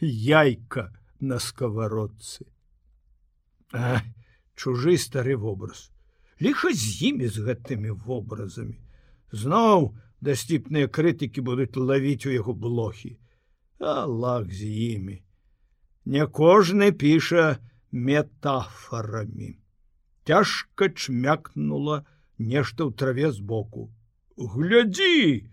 яйка 0.00 0.90
на 1.20 1.38
сковородцы. 1.38 2.46
Чужы 4.56 4.96
стары 4.98 5.36
вобраз. 5.36 5.90
Ліха 6.42 6.72
з 6.74 7.02
імі 7.10 7.28
з 7.30 7.46
гэтымі 7.46 7.94
вобразамі. 8.04 8.76
Зноў 9.32 9.94
дасціпныя 10.20 10.90
крытыкі 10.90 11.40
будуць 11.46 11.76
лавіць 11.76 12.26
у 12.26 12.34
яго 12.34 12.52
блохі. 12.52 13.14
Аллах 13.78 14.50
з 14.50 14.66
імі. 14.66 15.22
Не 16.04 16.26
кожны 16.26 16.90
піша 16.92 17.56
метафорамі 17.92 19.56
цяжка 20.26 20.90
чмякнула 20.90 22.02
нешта 22.38 22.84
ў 22.84 22.90
траве 22.98 23.30
збоку. 23.30 23.88
Глядзі 24.36 25.46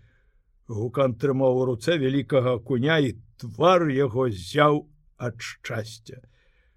Гукан 0.68 1.14
трымаў 1.20 1.60
у 1.60 1.64
руцэ 1.70 1.98
вялікага 2.00 2.58
куня 2.58 2.98
і 2.98 3.14
твар 3.40 3.88
яго 3.90 4.28
зяў 4.30 4.86
ад 5.18 5.40
шчасця. 5.40 6.22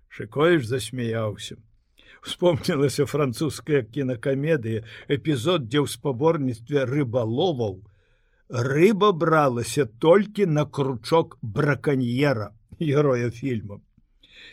Шыкоіш 0.10 0.68
засмяяўся. 0.68 1.58
Вспомнілася 2.22 3.06
французская 3.06 3.84
кінакамедыя, 3.84 4.84
эпізод, 5.08 5.70
дзе 5.70 5.80
ў 5.84 5.88
спаборніцтве 5.88 6.84
рыбаловаў 6.84 7.80
рыба 8.50 9.12
бралася 9.12 9.86
толькі 9.86 10.46
на 10.46 10.66
кручок 10.66 11.38
браканьера 11.42 12.54
героя 12.80 13.30
фільма 13.30 13.80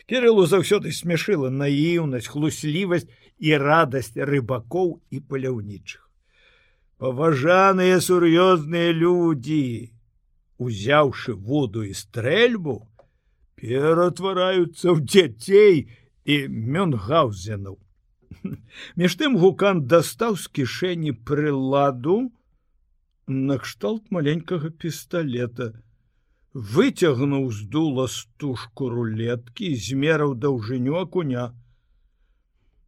кириллу 0.05 0.45
заўсёды 0.45 0.91
смяшыла 0.91 1.49
наіўнасць 1.49 2.27
хлуслівасць 2.27 3.07
і 3.39 3.55
радасць 3.57 4.15
рыбакоў 4.15 4.99
і 5.11 5.19
паляўнічых 5.19 6.04
паважаныя 7.01 7.99
сур'ёзныя 7.99 8.91
людзі 8.95 9.91
узяўшы 10.57 11.35
воду 11.35 11.83
і 11.83 11.93
стрэльбу 12.01 12.75
ператвараюцца 13.59 14.95
ў 14.95 14.97
дзяцей 15.03 15.75
і 16.25 16.35
мёнгаузенаў 16.75 17.75
між 19.01 19.17
тым 19.19 19.35
гукан 19.41 19.83
дастаў 19.91 20.39
з 20.39 20.47
кішэні 20.59 21.11
прыладу 21.27 22.17
накшталт 23.27 24.07
маленькага 24.15 24.71
пісталета 24.71 25.73
выцягнуў 26.55 27.51
з 27.51 27.67
дула 27.75 28.07
стужку 28.07 28.87
рулеткі 28.95 29.75
змераў 29.75 30.35
даўжыню 30.39 30.95
акуня 31.03 31.51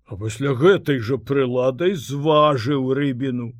а 0.07 0.15
пасля 0.15 0.55
гэтай 0.55 1.03
жа 1.03 1.19
прыладай 1.19 1.97
зважыў 2.09 2.93
рыбіну 2.95 3.51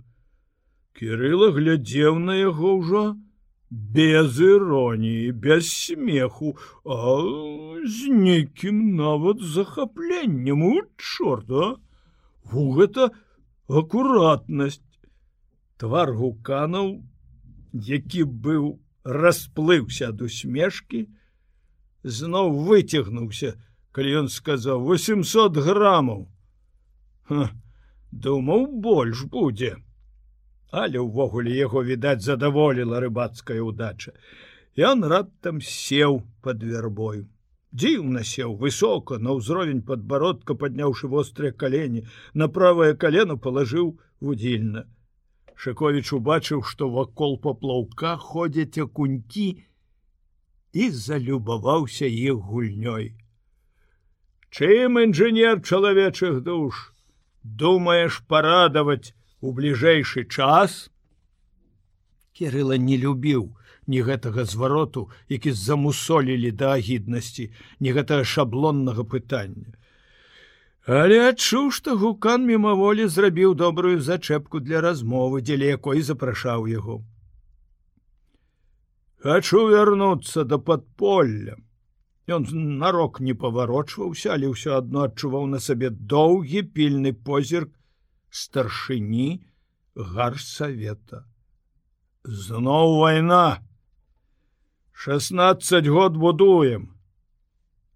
кирилла 1.00 1.52
глядзеў 1.56 2.20
на 2.20 2.36
яго 2.38 2.74
ўжо 2.82 3.04
без 3.70 4.40
іроніі 4.40 5.32
без 5.46 5.70
смеху 5.72 6.56
а 6.86 7.20
з 7.98 8.10
нейкім 8.12 8.96
нават 8.96 9.44
захапленнем. 9.44 10.64
У 10.64 10.82
чорта 10.98 11.76
у 12.54 12.72
гэта 12.80 13.12
акуратнасць. 13.68 14.82
Твар 15.78 16.14
гуканаў 16.18 16.96
які 17.74 18.24
быў 18.24 18.80
расплыўся 19.04 20.10
ад 20.10 20.22
усмешкі 20.26 21.06
зноў 22.04 22.56
выцягнуўся 22.68 23.54
калі 23.92 24.16
ён 24.24 24.28
сказаў 24.34 24.88
800 24.96 25.60
граммаў 25.68 26.26
думаў 28.26 28.66
больш 28.88 29.24
будзе 29.36 29.76
але 30.72 31.00
ўвогуле 31.00 31.56
яго 31.56 31.84
відаць 31.84 32.26
задаволіла 32.26 33.00
рыбацкая 33.06 33.62
удача 33.62 34.14
ён 34.78 35.04
раптам 35.10 35.58
сеў 35.62 36.22
под 36.46 36.62
вербою. 36.64 37.26
Дзіўна 37.74 38.22
сеў 38.24 38.54
высока 38.62 39.18
на 39.18 39.34
ўзровень 39.38 39.82
подбородка 39.82 40.54
падняўшы 40.54 41.10
вострыя 41.10 41.52
калені 41.52 42.06
на 42.34 42.48
правае 42.48 42.94
колено 42.94 43.38
палажыў 43.38 43.98
удзільна 44.22 44.86
шыковіч 45.64 46.06
убачыў 46.18 46.62
што 46.72 46.90
вакол 46.96 47.38
поплаўка 47.46 48.14
ходзяць 48.24 48.84
акунькі 48.84 49.48
і 50.82 50.90
залюбаваўся 50.98 52.06
іх 52.06 52.44
гульнёй. 52.50 53.08
Чым 54.54 55.00
інжынер 55.02 55.62
чалавечых 55.62 56.44
душ? 56.46 56.94
Думаеш 57.44 58.22
парадаваць 58.34 59.14
у 59.42 59.54
бліжэйшы 59.54 60.26
час 60.26 60.90
Кирыла 62.38 62.78
не 62.78 62.98
любіў 63.02 63.50
ні 63.88 64.02
гэтага 64.04 64.44
звароту, 64.46 65.10
які 65.30 65.52
замусолілі 65.52 66.52
да 66.52 66.74
агіднасці, 66.76 67.50
ні 67.80 67.94
гэтага 67.98 68.24
шаблоннага 68.24 69.04
пытання. 69.04 69.74
Але 70.88 71.20
адчуў, 71.30 71.72
што 71.72 71.96
гукан 72.00 72.46
мімаволі 72.48 73.08
зрабіў 73.12 73.56
добрую 73.60 74.00
зачэпку 74.00 74.60
для 74.60 74.82
размовы, 74.82 75.42
дзеля 75.42 75.72
якой 75.76 76.02
запрашаў 76.02 76.68
яго. 76.72 77.00
Хачу 79.24 79.68
вярнуцца 79.72 80.44
да 80.44 80.60
падполля. 80.60 81.58
Ён 82.28 82.46
нарок 82.80 83.20
не 83.24 83.34
паварочваўся, 83.34 84.36
але 84.36 84.52
ўсё 84.52 84.78
адно 84.78 85.08
адчуваў 85.08 85.48
на 85.48 85.60
сабе 85.64 85.90
доўгі 85.90 86.64
пільны 86.76 87.16
позірк 87.16 87.72
старшыні 88.30 89.46
гарсавета. 89.96 91.26
Зноў 92.24 93.00
вайна. 93.00 93.64
16 94.92 95.88
год 95.88 96.18
будуем. 96.18 96.94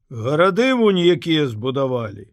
Гарады 0.10 0.74
вунь 0.76 1.00
якія 1.00 1.48
збудавалі. 1.48 2.28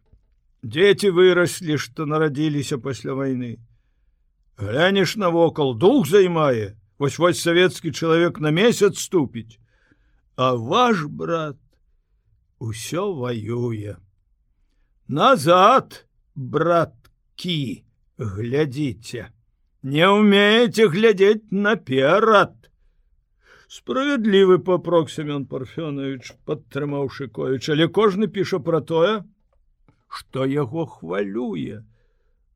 Дзеці 0.62 1.10
выраслі, 1.10 1.78
што 1.78 2.06
нарадзіліся 2.06 2.78
пасля 2.78 3.14
вайны. 3.14 3.58
Глянеш 4.58 5.16
навокал 5.16 5.74
дух 5.74 6.06
займае, 6.06 6.76
вось 6.98 7.18
вось 7.18 7.40
савецкі 7.40 7.92
чалавек 7.92 8.40
на 8.40 8.50
месяц 8.50 8.98
ступіць. 8.98 9.58
А 10.36 10.54
ваш 10.54 11.04
брат 11.06 11.56
усё 12.58 13.14
ваюе. 13.14 13.96
Назад, 15.08 16.06
браткі! 16.34 17.87
Глядзіце 18.18 19.28
не 19.82 20.06
умееце 20.10 20.88
глядзець 20.94 21.48
наперад 21.50 22.54
справядлівы 23.78 24.58
папрок 24.70 25.12
семён 25.14 25.46
парфёнович 25.46 26.34
падтрымаў 26.48 27.08
шыкоіч 27.18 27.62
але 27.76 27.88
кожны 28.00 28.28
піша 28.38 28.58
пра 28.58 28.80
тое 28.80 29.14
што 30.08 30.44
яго 30.48 30.86
хвалюе. 30.86 31.84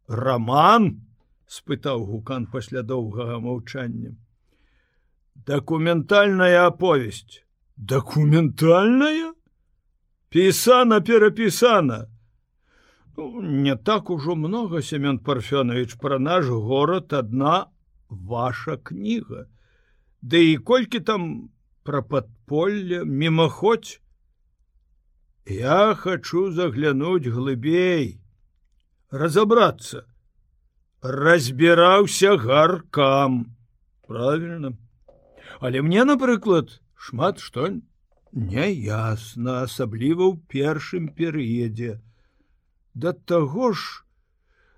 Роман? 0.08 1.04
Спытаў 1.46 2.04
гукан 2.08 2.46
пасля 2.48 2.80
доўгага 2.80 3.38
маўчання 3.38 4.16
дакументальная 5.46 6.66
аповесць 6.66 7.42
дакументальная 7.76 9.32
пісана 10.28 11.00
перапісана 11.00 12.06
не 13.16 13.76
так 13.76 14.10
ужо 14.10 14.34
много 14.34 14.82
семён 14.82 15.18
парфёнович 15.18 15.98
про 15.98 16.18
наш 16.18 16.46
город 16.46 17.12
одна 17.12 17.66
ваша 18.08 18.76
кніга. 18.76 19.46
Ды 20.22 20.28
да 20.30 20.36
і 20.36 20.56
колькі 20.56 21.00
там 21.00 21.50
про 21.82 22.02
подполле 22.02 23.04
мимоходь 23.04 24.00
я 25.46 25.94
хочу 25.94 26.52
заглянуть 26.52 27.26
глыбей. 27.26 28.20
Разобраться 29.10 30.04
разбіраўся 31.02 32.36
гаркам. 32.36 33.56
Правильно 34.06 34.76
але 35.60 35.82
мне 35.82 36.04
напрыклад 36.04 36.80
шмат 36.96 37.38
что 37.38 37.68
неясна 38.32 39.62
асабліва 39.62 40.26
ў 40.26 40.40
першым 40.50 41.06
перыядзе 41.18 42.00
Да 42.94 43.12
таго 43.12 43.72
ж 43.72 44.04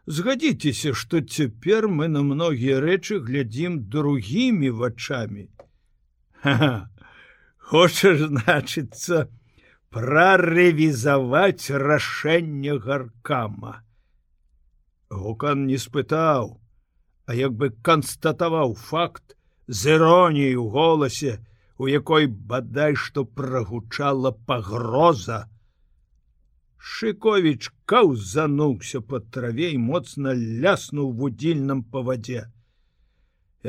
згадзіцеся, 0.07 0.94
што 0.94 1.20
цяпер 1.20 1.88
мы 1.88 2.09
на 2.09 2.22
многія 2.22 2.81
рэчы 2.81 3.18
глядзім 3.18 3.79
другімі 3.90 4.70
вачами. 4.70 5.48
Хочаш 7.70 8.29
значыцца 8.29 9.27
прарэвізаваць 9.94 11.70
рашэнне 11.70 12.77
гаркама. 12.79 13.81
Гукан 15.11 15.66
не 15.66 15.79
спытаў, 15.79 16.59
а 17.27 17.35
як 17.35 17.55
бы 17.55 17.70
канстатаваў 17.88 18.74
факт 18.74 19.37
з 19.66 19.96
іроніяй 19.96 20.55
у 20.61 20.68
голасе, 20.68 21.38
у 21.79 21.88
якой 21.88 22.27
бадай 22.27 22.94
што 22.94 23.24
прагучала 23.24 24.31
пагроза, 24.33 25.48
Шковіч 26.85 27.70
каўзануўся 27.88 29.01
под 29.11 29.31
траве 29.35 29.68
і 29.75 29.79
моцна 29.83 30.33
ляснуў 30.64 31.12
вудзільным 31.20 31.79
па 31.92 32.03
вадзе. 32.09 32.42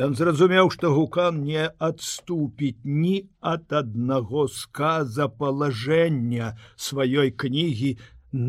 Ён 0.08 0.17
зразумеў, 0.19 0.71
што 0.75 0.91
гукан 0.95 1.38
не 1.47 1.69
адступіць 1.88 2.84
ні 2.84 3.13
ад 3.52 3.71
аднаго 3.79 4.44
сказа 4.56 5.29
палажэння 5.44 6.50
сваёй 6.87 7.31
кнігі, 7.44 7.94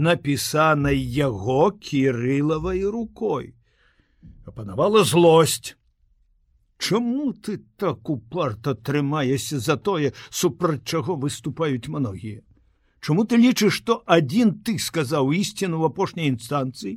напісанай 0.09 0.99
яго 1.19 1.71
кірылавай 1.87 2.83
рукой. 2.97 3.55
Апанавала 4.51 5.05
злосць. 5.13 5.77
Чаму 6.83 7.31
ты 7.39 7.63
так 7.79 8.11
упарта 8.11 8.75
трымаешся 8.75 9.63
за 9.63 9.79
тое, 9.79 10.13
супраць 10.43 10.83
чаго 10.83 11.15
выступаюць 11.15 11.87
многія? 11.87 12.43
Чаму 13.07 13.23
ты 13.31 13.37
лічыш, 13.39 13.77
што 13.81 13.95
адзін 14.11 14.49
ты 14.67 14.73
сказаў 14.83 15.29
ісціну 15.31 15.79
в 15.79 15.87
апошняй 15.87 16.27
інстанцыі? 16.27 16.97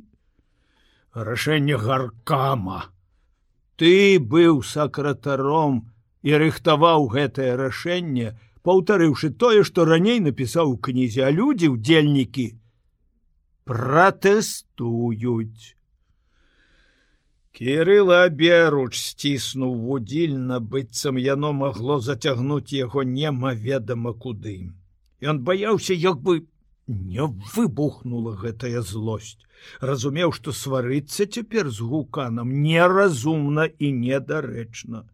Рашэнне 1.14 1.76
гаркама. 1.78 2.90
Ты 3.78 4.18
быў 4.18 4.58
сакратаром 4.66 5.76
і 6.26 6.34
рыхтаваў 6.42 7.06
гэтае 7.12 7.54
рашэнне, 7.60 8.32
паўтарыўшы 8.66 9.30
тое, 9.44 9.62
што 9.62 9.86
раней 9.86 10.18
напісаў 10.24 10.72
у 10.72 10.80
кнізе, 10.88 11.22
а 11.28 11.30
людзі 11.30 11.70
ўдзельнікі 11.76 12.48
пратэстуюць. 13.70 15.78
Кірыла 17.54 18.26
аберуч 18.26 18.98
сціснуў 18.98 19.78
вудзільна, 19.86 20.58
быццам 20.58 21.22
яно 21.22 21.54
магло 21.62 22.02
зацягнуць 22.02 22.74
яго 22.74 23.06
немаведама 23.06 24.18
куды. 24.26 24.58
Ён 25.20 25.44
баяўся, 25.44 25.94
як 25.94 26.20
бы 26.20 26.46
не 26.88 27.26
выбухнула 27.54 28.34
гэтая 28.40 28.82
злосць. 28.82 29.38
Разумеў, 29.80 30.32
што 30.32 30.52
сварыцца 30.56 31.26
цяпер 31.26 31.70
з 31.70 31.84
гуканам 31.84 32.50
неразумна 32.62 33.68
і 33.78 33.92
недарэчна. 33.92 35.04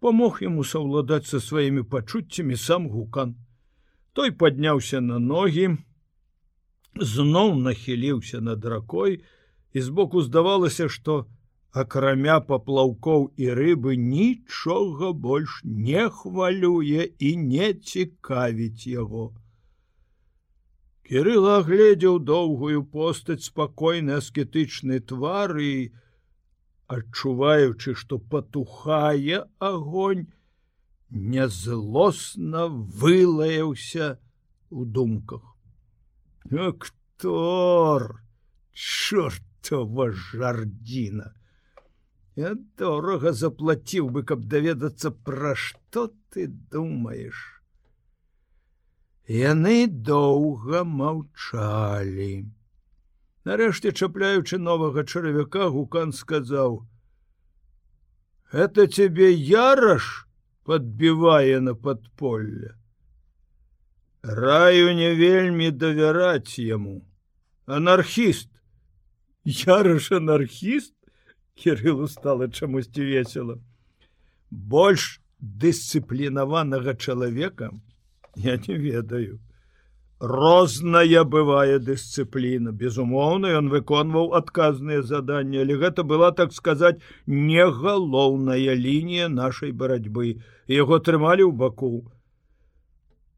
Памог 0.00 0.40
яму 0.42 0.64
саўладаць 0.64 1.28
са 1.30 1.38
сваімі 1.38 1.84
пачуццямі 1.86 2.56
сам 2.56 2.88
гукан. 2.90 3.36
Той 4.12 4.32
падняўся 4.32 5.00
на 5.00 5.18
ногі, 5.18 5.76
зноў 6.96 7.54
нахіліўся 7.60 8.40
над 8.40 8.64
ракой, 8.64 9.22
і 9.72 9.80
збоку 9.80 10.22
здавалася, 10.22 10.88
што 10.88 11.26
акрамя 11.72 12.40
паплаўкоў 12.48 13.22
і 13.40 13.48
рыбы 13.58 13.96
нічога 13.96 15.12
больш 15.26 15.60
не 15.64 16.08
хвалюе 16.16 17.06
і 17.18 17.30
не 17.44 17.72
цікавіць 17.72 18.86
яго. 18.86 19.32
Кірыла 21.08 21.56
агледзеў 21.62 22.18
доўгую 22.28 22.84
постаць 22.92 23.44
спакойны 23.48 24.20
аскетычны 24.20 25.00
твар 25.00 25.56
і, 25.58 25.92
адчуваючы, 26.92 27.96
што 27.96 28.18
патухае 28.20 29.44
огоньнь, 29.58 30.28
нязлосна 31.10 32.68
вылаяўся 32.68 34.18
у 34.70 34.84
думках. 34.84 35.44
Актор, 36.52 38.22
чорт 38.72 39.42
жардзіна. 39.70 41.32
Я 42.36 42.54
дорага 42.80 43.32
заплаціў 43.36 44.08
бы, 44.08 44.22
каб 44.24 44.44
даведацца, 44.48 45.10
пра 45.10 45.52
што 45.54 46.08
ты 46.32 46.46
думаеш. 46.48 47.36
Яны 49.28 49.86
доўга 49.86 50.82
маўчалі. 50.84 52.48
Нарэшце 53.44 53.92
чапляючы 53.92 54.58
новага 54.58 55.04
чаравіка 55.04 55.68
гукан 55.68 56.12
сказаў: 56.12 56.86
«Это 58.64 58.86
цябе 58.86 59.32
яраш 59.32 60.26
подбівае 60.64 61.60
на 61.60 61.74
падполле. 61.74 62.76
Раю 64.22 64.94
не 64.94 65.14
вельмі 65.14 65.70
давяраць 65.70 66.58
яму. 66.58 67.02
Анархіст 67.66 68.48
Ярыш 69.44 70.12
анархіст 70.12 70.94
Кірылу 71.54 72.08
стала 72.08 72.48
чамусьці 72.48 73.04
весело. 73.04 73.58
Больш 74.50 75.20
дысцыплінаванага 75.40 76.94
чалавека 76.94 77.70
я 78.36 78.56
не 78.56 78.76
ведаю. 78.76 79.40
Розная 80.22 81.24
бывае 81.24 81.78
дысцыпліна. 81.82 82.70
Безумоўна, 82.70 83.50
ён 83.58 83.70
выконваў 83.74 84.36
адказныя 84.38 85.02
заданні, 85.02 85.58
але 85.66 85.74
гэта 85.74 86.04
была, 86.06 86.30
так 86.30 86.52
сказаць, 86.52 87.02
не 87.26 87.66
галоўная 87.66 88.74
лінія 88.78 89.28
нашай 89.28 89.72
барацьбы. 89.72 90.38
яго 90.68 90.98
трымалі 90.98 91.42
ў 91.42 91.52
баку. 91.52 92.06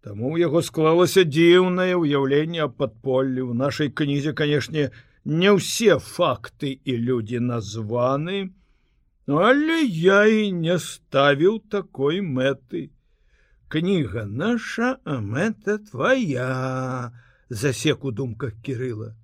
Таму 0.04 0.36
ў 0.36 0.44
яго 0.44 0.60
склалася 0.60 1.24
дзіўнае 1.24 1.96
ўяўленне 1.96 2.60
аб 2.68 2.76
падполлі. 2.76 3.48
У 3.48 3.54
нашай 3.56 3.88
кнізе, 3.88 4.36
канешне, 4.36 4.90
не 5.24 5.50
ўсе 5.56 5.98
факты 5.98 6.76
і 6.84 6.96
людзі 7.00 7.40
названы, 7.40 8.52
але 9.26 9.80
я 9.88 10.24
і 10.28 10.52
не 10.52 10.78
ставіў 10.78 11.60
такой 11.72 12.20
мэты. 12.20 12.90
Кніга 13.68 14.24
наша, 14.28 14.98
а 15.04 15.18
мэта 15.20 15.78
твоя, 15.78 17.12
засек 17.48 18.04
у 18.04 18.12
думках 18.12 18.52
кірыла. 18.62 19.16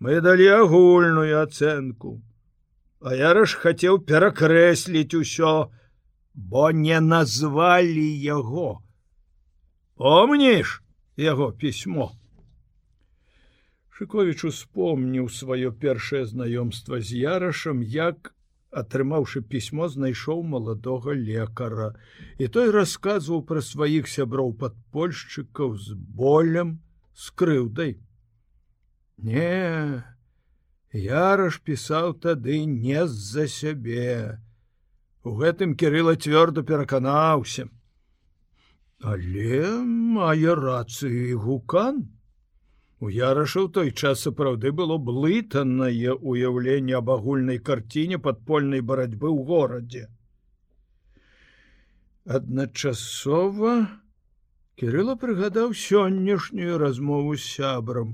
Мы 0.00 0.20
далі 0.20 0.46
агульную 0.64 1.40
ацэнку. 1.42 2.20
А 3.00 3.14
я 3.14 3.32
раш 3.36 3.54
хацеў 3.60 4.00
перакрэсліць 4.08 5.14
усё, 5.14 5.68
бо 6.34 6.72
не 6.72 7.00
назвалі 7.00 8.08
яго. 8.24 8.80
Помніш 9.96 10.82
яго 11.16 11.52
пісьмо. 11.52 12.12
Шковіч 13.96 14.44
успомніў 14.44 15.28
сваё 15.32 15.72
першае 15.72 16.26
знаёмства 16.28 17.00
з 17.00 17.16
ярашам, 17.16 17.80
як, 17.80 18.34
атрымаўшы 18.68 19.40
пісьмо, 19.40 19.88
знайшоў 19.88 20.42
маладога 20.44 21.14
лекара. 21.16 21.94
І 22.36 22.48
той 22.52 22.68
расказваў 22.76 23.40
пра 23.48 23.62
сваіх 23.64 24.04
сяброў 24.04 24.52
падпольшчыкаў 24.60 25.72
з 25.80 25.96
болем, 25.96 26.76
з 27.16 27.32
крыўдай. 27.40 27.96
Не, 29.16 30.04
Яраш 30.92 31.58
пісаў 31.64 32.12
тады 32.20 32.64
не 32.66 33.06
з-за 33.06 33.46
сябе. 33.48 34.40
У 35.24 35.32
гэтым 35.40 35.72
кірыла 35.72 36.16
цвёрда 36.16 36.62
пераканаўся. 36.62 37.68
Але 39.00 39.72
мае 40.20 40.52
рацыю 40.52 41.32
і 41.32 41.34
гукан, 41.46 42.04
У 43.00 43.10
яраша 43.12 43.60
ў 43.60 43.68
той 43.76 43.92
час 43.92 44.24
сапраўды 44.24 44.72
было 44.72 44.96
блытанае 44.96 46.16
ўяўленне 46.16 46.96
аб 46.96 47.12
агульнай 47.18 47.60
карціне 47.60 48.18
падпольнай 48.26 48.80
барацьбы 48.80 49.28
ў 49.28 49.44
горадзе. 49.52 50.04
Адначасова 52.24 53.76
Кірыла 54.80 55.14
прыгадаў 55.20 55.70
сённяшнюю 55.72 56.76
размову 56.80 57.36
з 57.36 57.44
сябрам. 57.50 58.08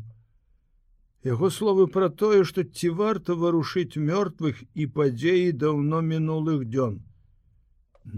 Яго 1.26 1.48
словы 1.54 1.86
пра 1.96 2.08
тое, 2.20 2.42
што 2.50 2.62
ці 2.62 2.90
варта 2.98 3.34
варушыць 3.40 3.98
мёртвых 4.10 4.60
і 4.74 4.86
падзеі 4.98 5.48
даўно 5.62 6.02
мінулых 6.10 6.62
дзён. 6.70 7.00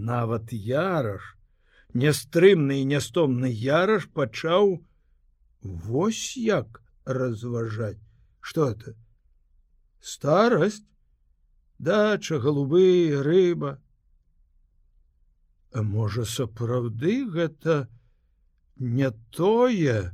Нават 0.09 0.53
яраш, 0.67 1.25
нястрымны 1.93 2.77
і 2.81 2.85
нястомны 2.93 3.49
яраш 3.49 4.05
пачаў, 4.13 4.77
Вось 5.65 6.37
як 6.37 6.83
разважаць. 7.05 7.97
Что 8.39 8.69
это 8.69 8.95
старость 9.99 10.85
дача 11.79 12.37
голубы 12.39 13.19
рыба. 13.23 13.81
А 15.73 15.81
можа 15.81 16.23
сапраўды 16.23 17.25
гэта 17.25 17.89
не 18.77 19.09
тое 19.33 20.13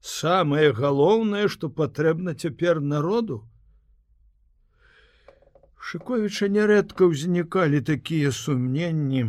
самае 0.00 0.70
галоўнае 0.72 1.48
что 1.48 1.68
патрэбна 1.68 2.36
цяпер 2.36 2.80
народу? 2.80 3.42
Шыковіча 5.82 6.46
нярэдка 6.46 7.10
ўзнікалі 7.10 7.82
такія 7.82 8.30
сумненні 8.30 9.26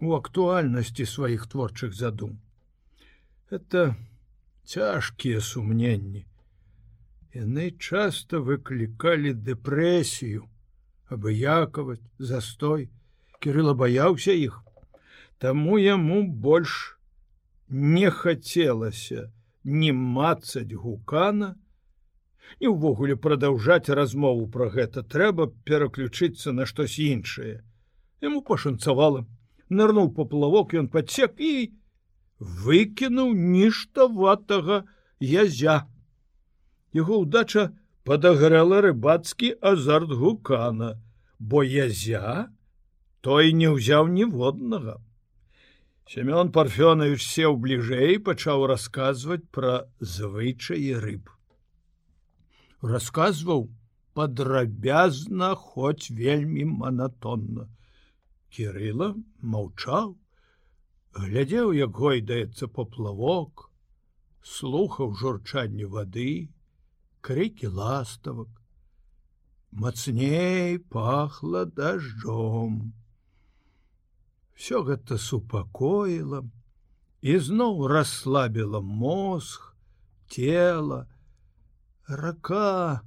у 0.00 0.16
актуальнасці 0.16 1.04
сваіх 1.04 1.46
творчых 1.46 1.92
задум. 1.92 2.40
Это 3.50 3.92
не 3.92 4.13
цяжкія 4.64 5.40
сумненні. 5.40 6.26
Яны 7.34 7.70
часто 7.78 8.40
выклікалі 8.42 9.34
дэпрэсію, 9.34 10.46
абыякаваць 11.10 12.04
застой. 12.18 12.90
Кірыла 13.40 13.74
баяўся 13.74 14.32
іх, 14.32 14.64
Таму 15.38 15.78
яму 15.78 16.22
больш 16.44 16.96
не 17.68 18.10
хацелася 18.10 19.32
не 19.64 19.92
мацаць 19.92 20.72
гукана, 20.72 21.56
і 22.60 22.70
ўвогуле 22.72 23.16
прадаўжаць 23.16 23.92
размову 23.98 24.46
пра 24.54 24.68
гэта 24.72 25.02
трэба 25.02 25.48
пераключыцца 25.68 26.52
на 26.52 26.66
штось 26.70 26.98
іншае. 27.00 27.64
Яму 28.24 28.40
пашанцавала, 28.40 29.24
нырнуў 29.68 30.12
паплавок, 30.16 30.74
ён 30.80 30.88
падсек 30.88 31.40
і 31.40 31.74
выкінуў 32.40 33.32
ніштаватага 33.34 34.84
язя. 35.20 35.86
Яго 36.92 37.22
ўдача 37.24 37.70
падаграла 38.04 38.80
рыбацкі 38.84 39.54
азарт 39.60 40.10
гукана, 40.10 41.00
бо 41.38 41.62
язя 41.62 42.50
той 43.20 43.52
не 43.56 43.72
ўзяў 43.72 44.08
ніводнага. 44.12 45.00
Семён 46.04 46.52
парфёнович 46.52 47.24
сеў 47.24 47.56
бліжэй 47.56 48.20
пачаў 48.20 48.66
расказваць 48.68 49.46
пра 49.50 49.88
звычаі 50.00 51.00
рыб. 51.00 51.30
Расказваў 52.84 53.70
падрабязна, 54.12 55.54
хоць 55.56 56.12
вельмі 56.12 56.68
манатонна. 56.68 57.64
Кірыла 58.52 59.14
маўчаў, 59.40 60.12
глядзеў 61.14 61.72
як 61.78 61.94
гойдаецца 61.94 62.66
поплавок 62.66 63.68
слухаў 64.54 65.14
журчанне 65.20 65.86
вады 65.86 66.50
крыкі 67.24 67.70
ластавак 67.78 68.50
мацней 69.70 70.78
пахла 70.78 71.64
дажджом. 71.64 72.92
Всё 74.54 74.82
гэта 74.86 75.18
супакоіла 75.18 76.44
і 77.22 77.38
зноў 77.38 77.86
расслабіла 77.90 78.80
мозг, 78.80 79.74
тело, 80.28 81.08
рака 82.06 83.02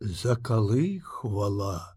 закалыхвала. 0.00 1.93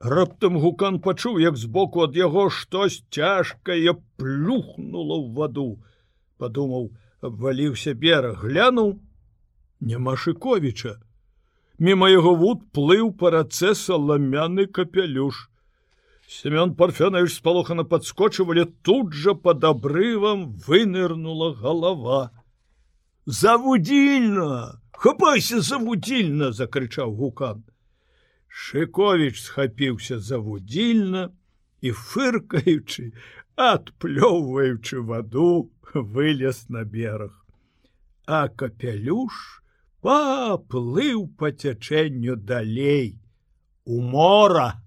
Раптам 0.00 0.56
гукан 0.56 0.96
пачуў, 1.04 1.36
як 1.44 1.56
збоку 1.60 2.08
ад 2.08 2.16
яго 2.16 2.48
штось 2.48 3.04
цяжкае 3.12 3.92
плюхнула 4.16 5.16
ў 5.20 5.28
ваду. 5.36 5.76
Падумаў, 6.40 6.88
абваліўся 7.20 7.92
бераг, 7.92 8.40
глянуў: 8.40 8.96
няма 9.80 10.16
Шковіча. 10.16 10.96
Мімо 11.78 12.08
яго 12.08 12.32
вуд 12.32 12.64
плыў 12.72 13.12
па 13.12 13.30
рацэ 13.36 13.74
саламяны 13.76 14.66
капялюш. 14.72 15.52
Семён 16.24 16.72
Парфёнович 16.80 17.36
спалохана 17.36 17.84
падскочывалі, 17.84 18.64
тут 18.80 19.12
жа 19.12 19.34
под 19.34 19.64
абрывам 19.64 20.56
вынырнула 20.64 21.52
галава. 21.52 22.30
Завудзільна! 23.26 24.80
Хапайся 24.92 25.60
завудзільна!— 25.60 26.52
закрычаў 26.56 27.12
гукан. 27.12 27.64
Шковіч 28.50 29.38
схапіўся 29.38 30.18
завудзільна 30.18 31.30
і 31.80 31.92
фыркаючы, 31.94 33.14
адплёўваючы 33.54 34.98
ваду, 35.06 35.70
вылез 35.94 36.66
на 36.68 36.82
бераг. 36.84 37.30
А 38.26 38.48
капялюш 38.48 39.62
паплыў 40.02 41.30
па 41.38 41.54
цячэнню 41.54 42.36
далей 42.36 43.18
у 43.84 44.02
мора. 44.02 44.82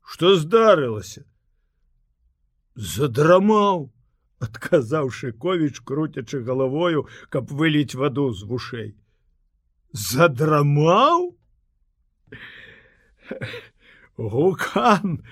Што 0.00 0.36
здарылася? 0.40 1.28
Задрамаў, 2.74 3.90
адказаў 4.48 5.10
Шковіч, 5.12 5.84
круцячы 5.84 6.40
галавою, 6.40 7.04
каб 7.28 7.52
выліць 7.52 7.94
ваду 7.94 8.32
з 8.32 8.48
вушэй. 8.48 8.96
Задрамаў? 9.92 11.37
Гукан 14.16 15.22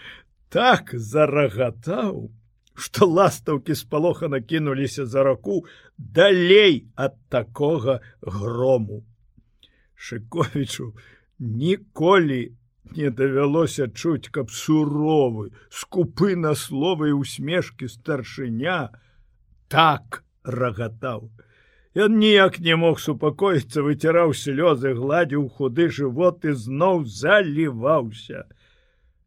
так 0.52 0.92
зарагатаў, 0.94 2.30
што 2.76 3.06
ластаўкі 3.08 3.74
спалоха 3.74 4.28
накінуліся 4.28 5.06
за 5.06 5.24
раку 5.24 5.64
далей 5.98 6.86
ад 6.94 7.16
такога 7.28 8.00
грому. 8.20 9.02
Шковічу 9.96 10.92
ніколі 11.38 12.52
не 12.94 13.10
давялося 13.10 13.88
чуць, 13.88 14.28
каб 14.30 14.52
суровы, 14.52 15.50
скупы 15.70 16.36
на 16.36 16.54
словы 16.54 17.10
і 17.10 17.18
усмешкі 17.18 17.88
старшыня 17.90 18.92
так 19.68 20.22
рагатаў. 20.44 21.30
Ён 21.96 22.18
ніяк 22.20 22.58
не 22.60 22.76
мог 22.76 22.98
супакоіцца, 23.00 23.80
выціраў 23.80 24.34
слёзы, 24.36 24.92
гладзіў 24.92 25.48
худы 25.56 25.88
жывот 25.88 26.44
і 26.44 26.52
зноў 26.52 27.06
заліваўся. 27.08 28.44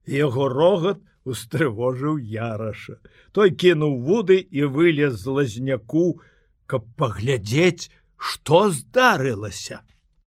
Яго 0.05 0.45
рогат 0.53 1.01
устрывожыў 1.25 2.19
яраша. 2.21 3.01
Той 3.33 3.57
кінуў 3.57 3.97
вуды 4.05 4.37
і 4.37 4.69
вылез 4.69 5.17
з 5.17 5.33
лазняку, 5.33 6.21
каб 6.69 6.85
паглядзець, 6.93 7.89
што 8.21 8.69
здарылася. 8.69 9.81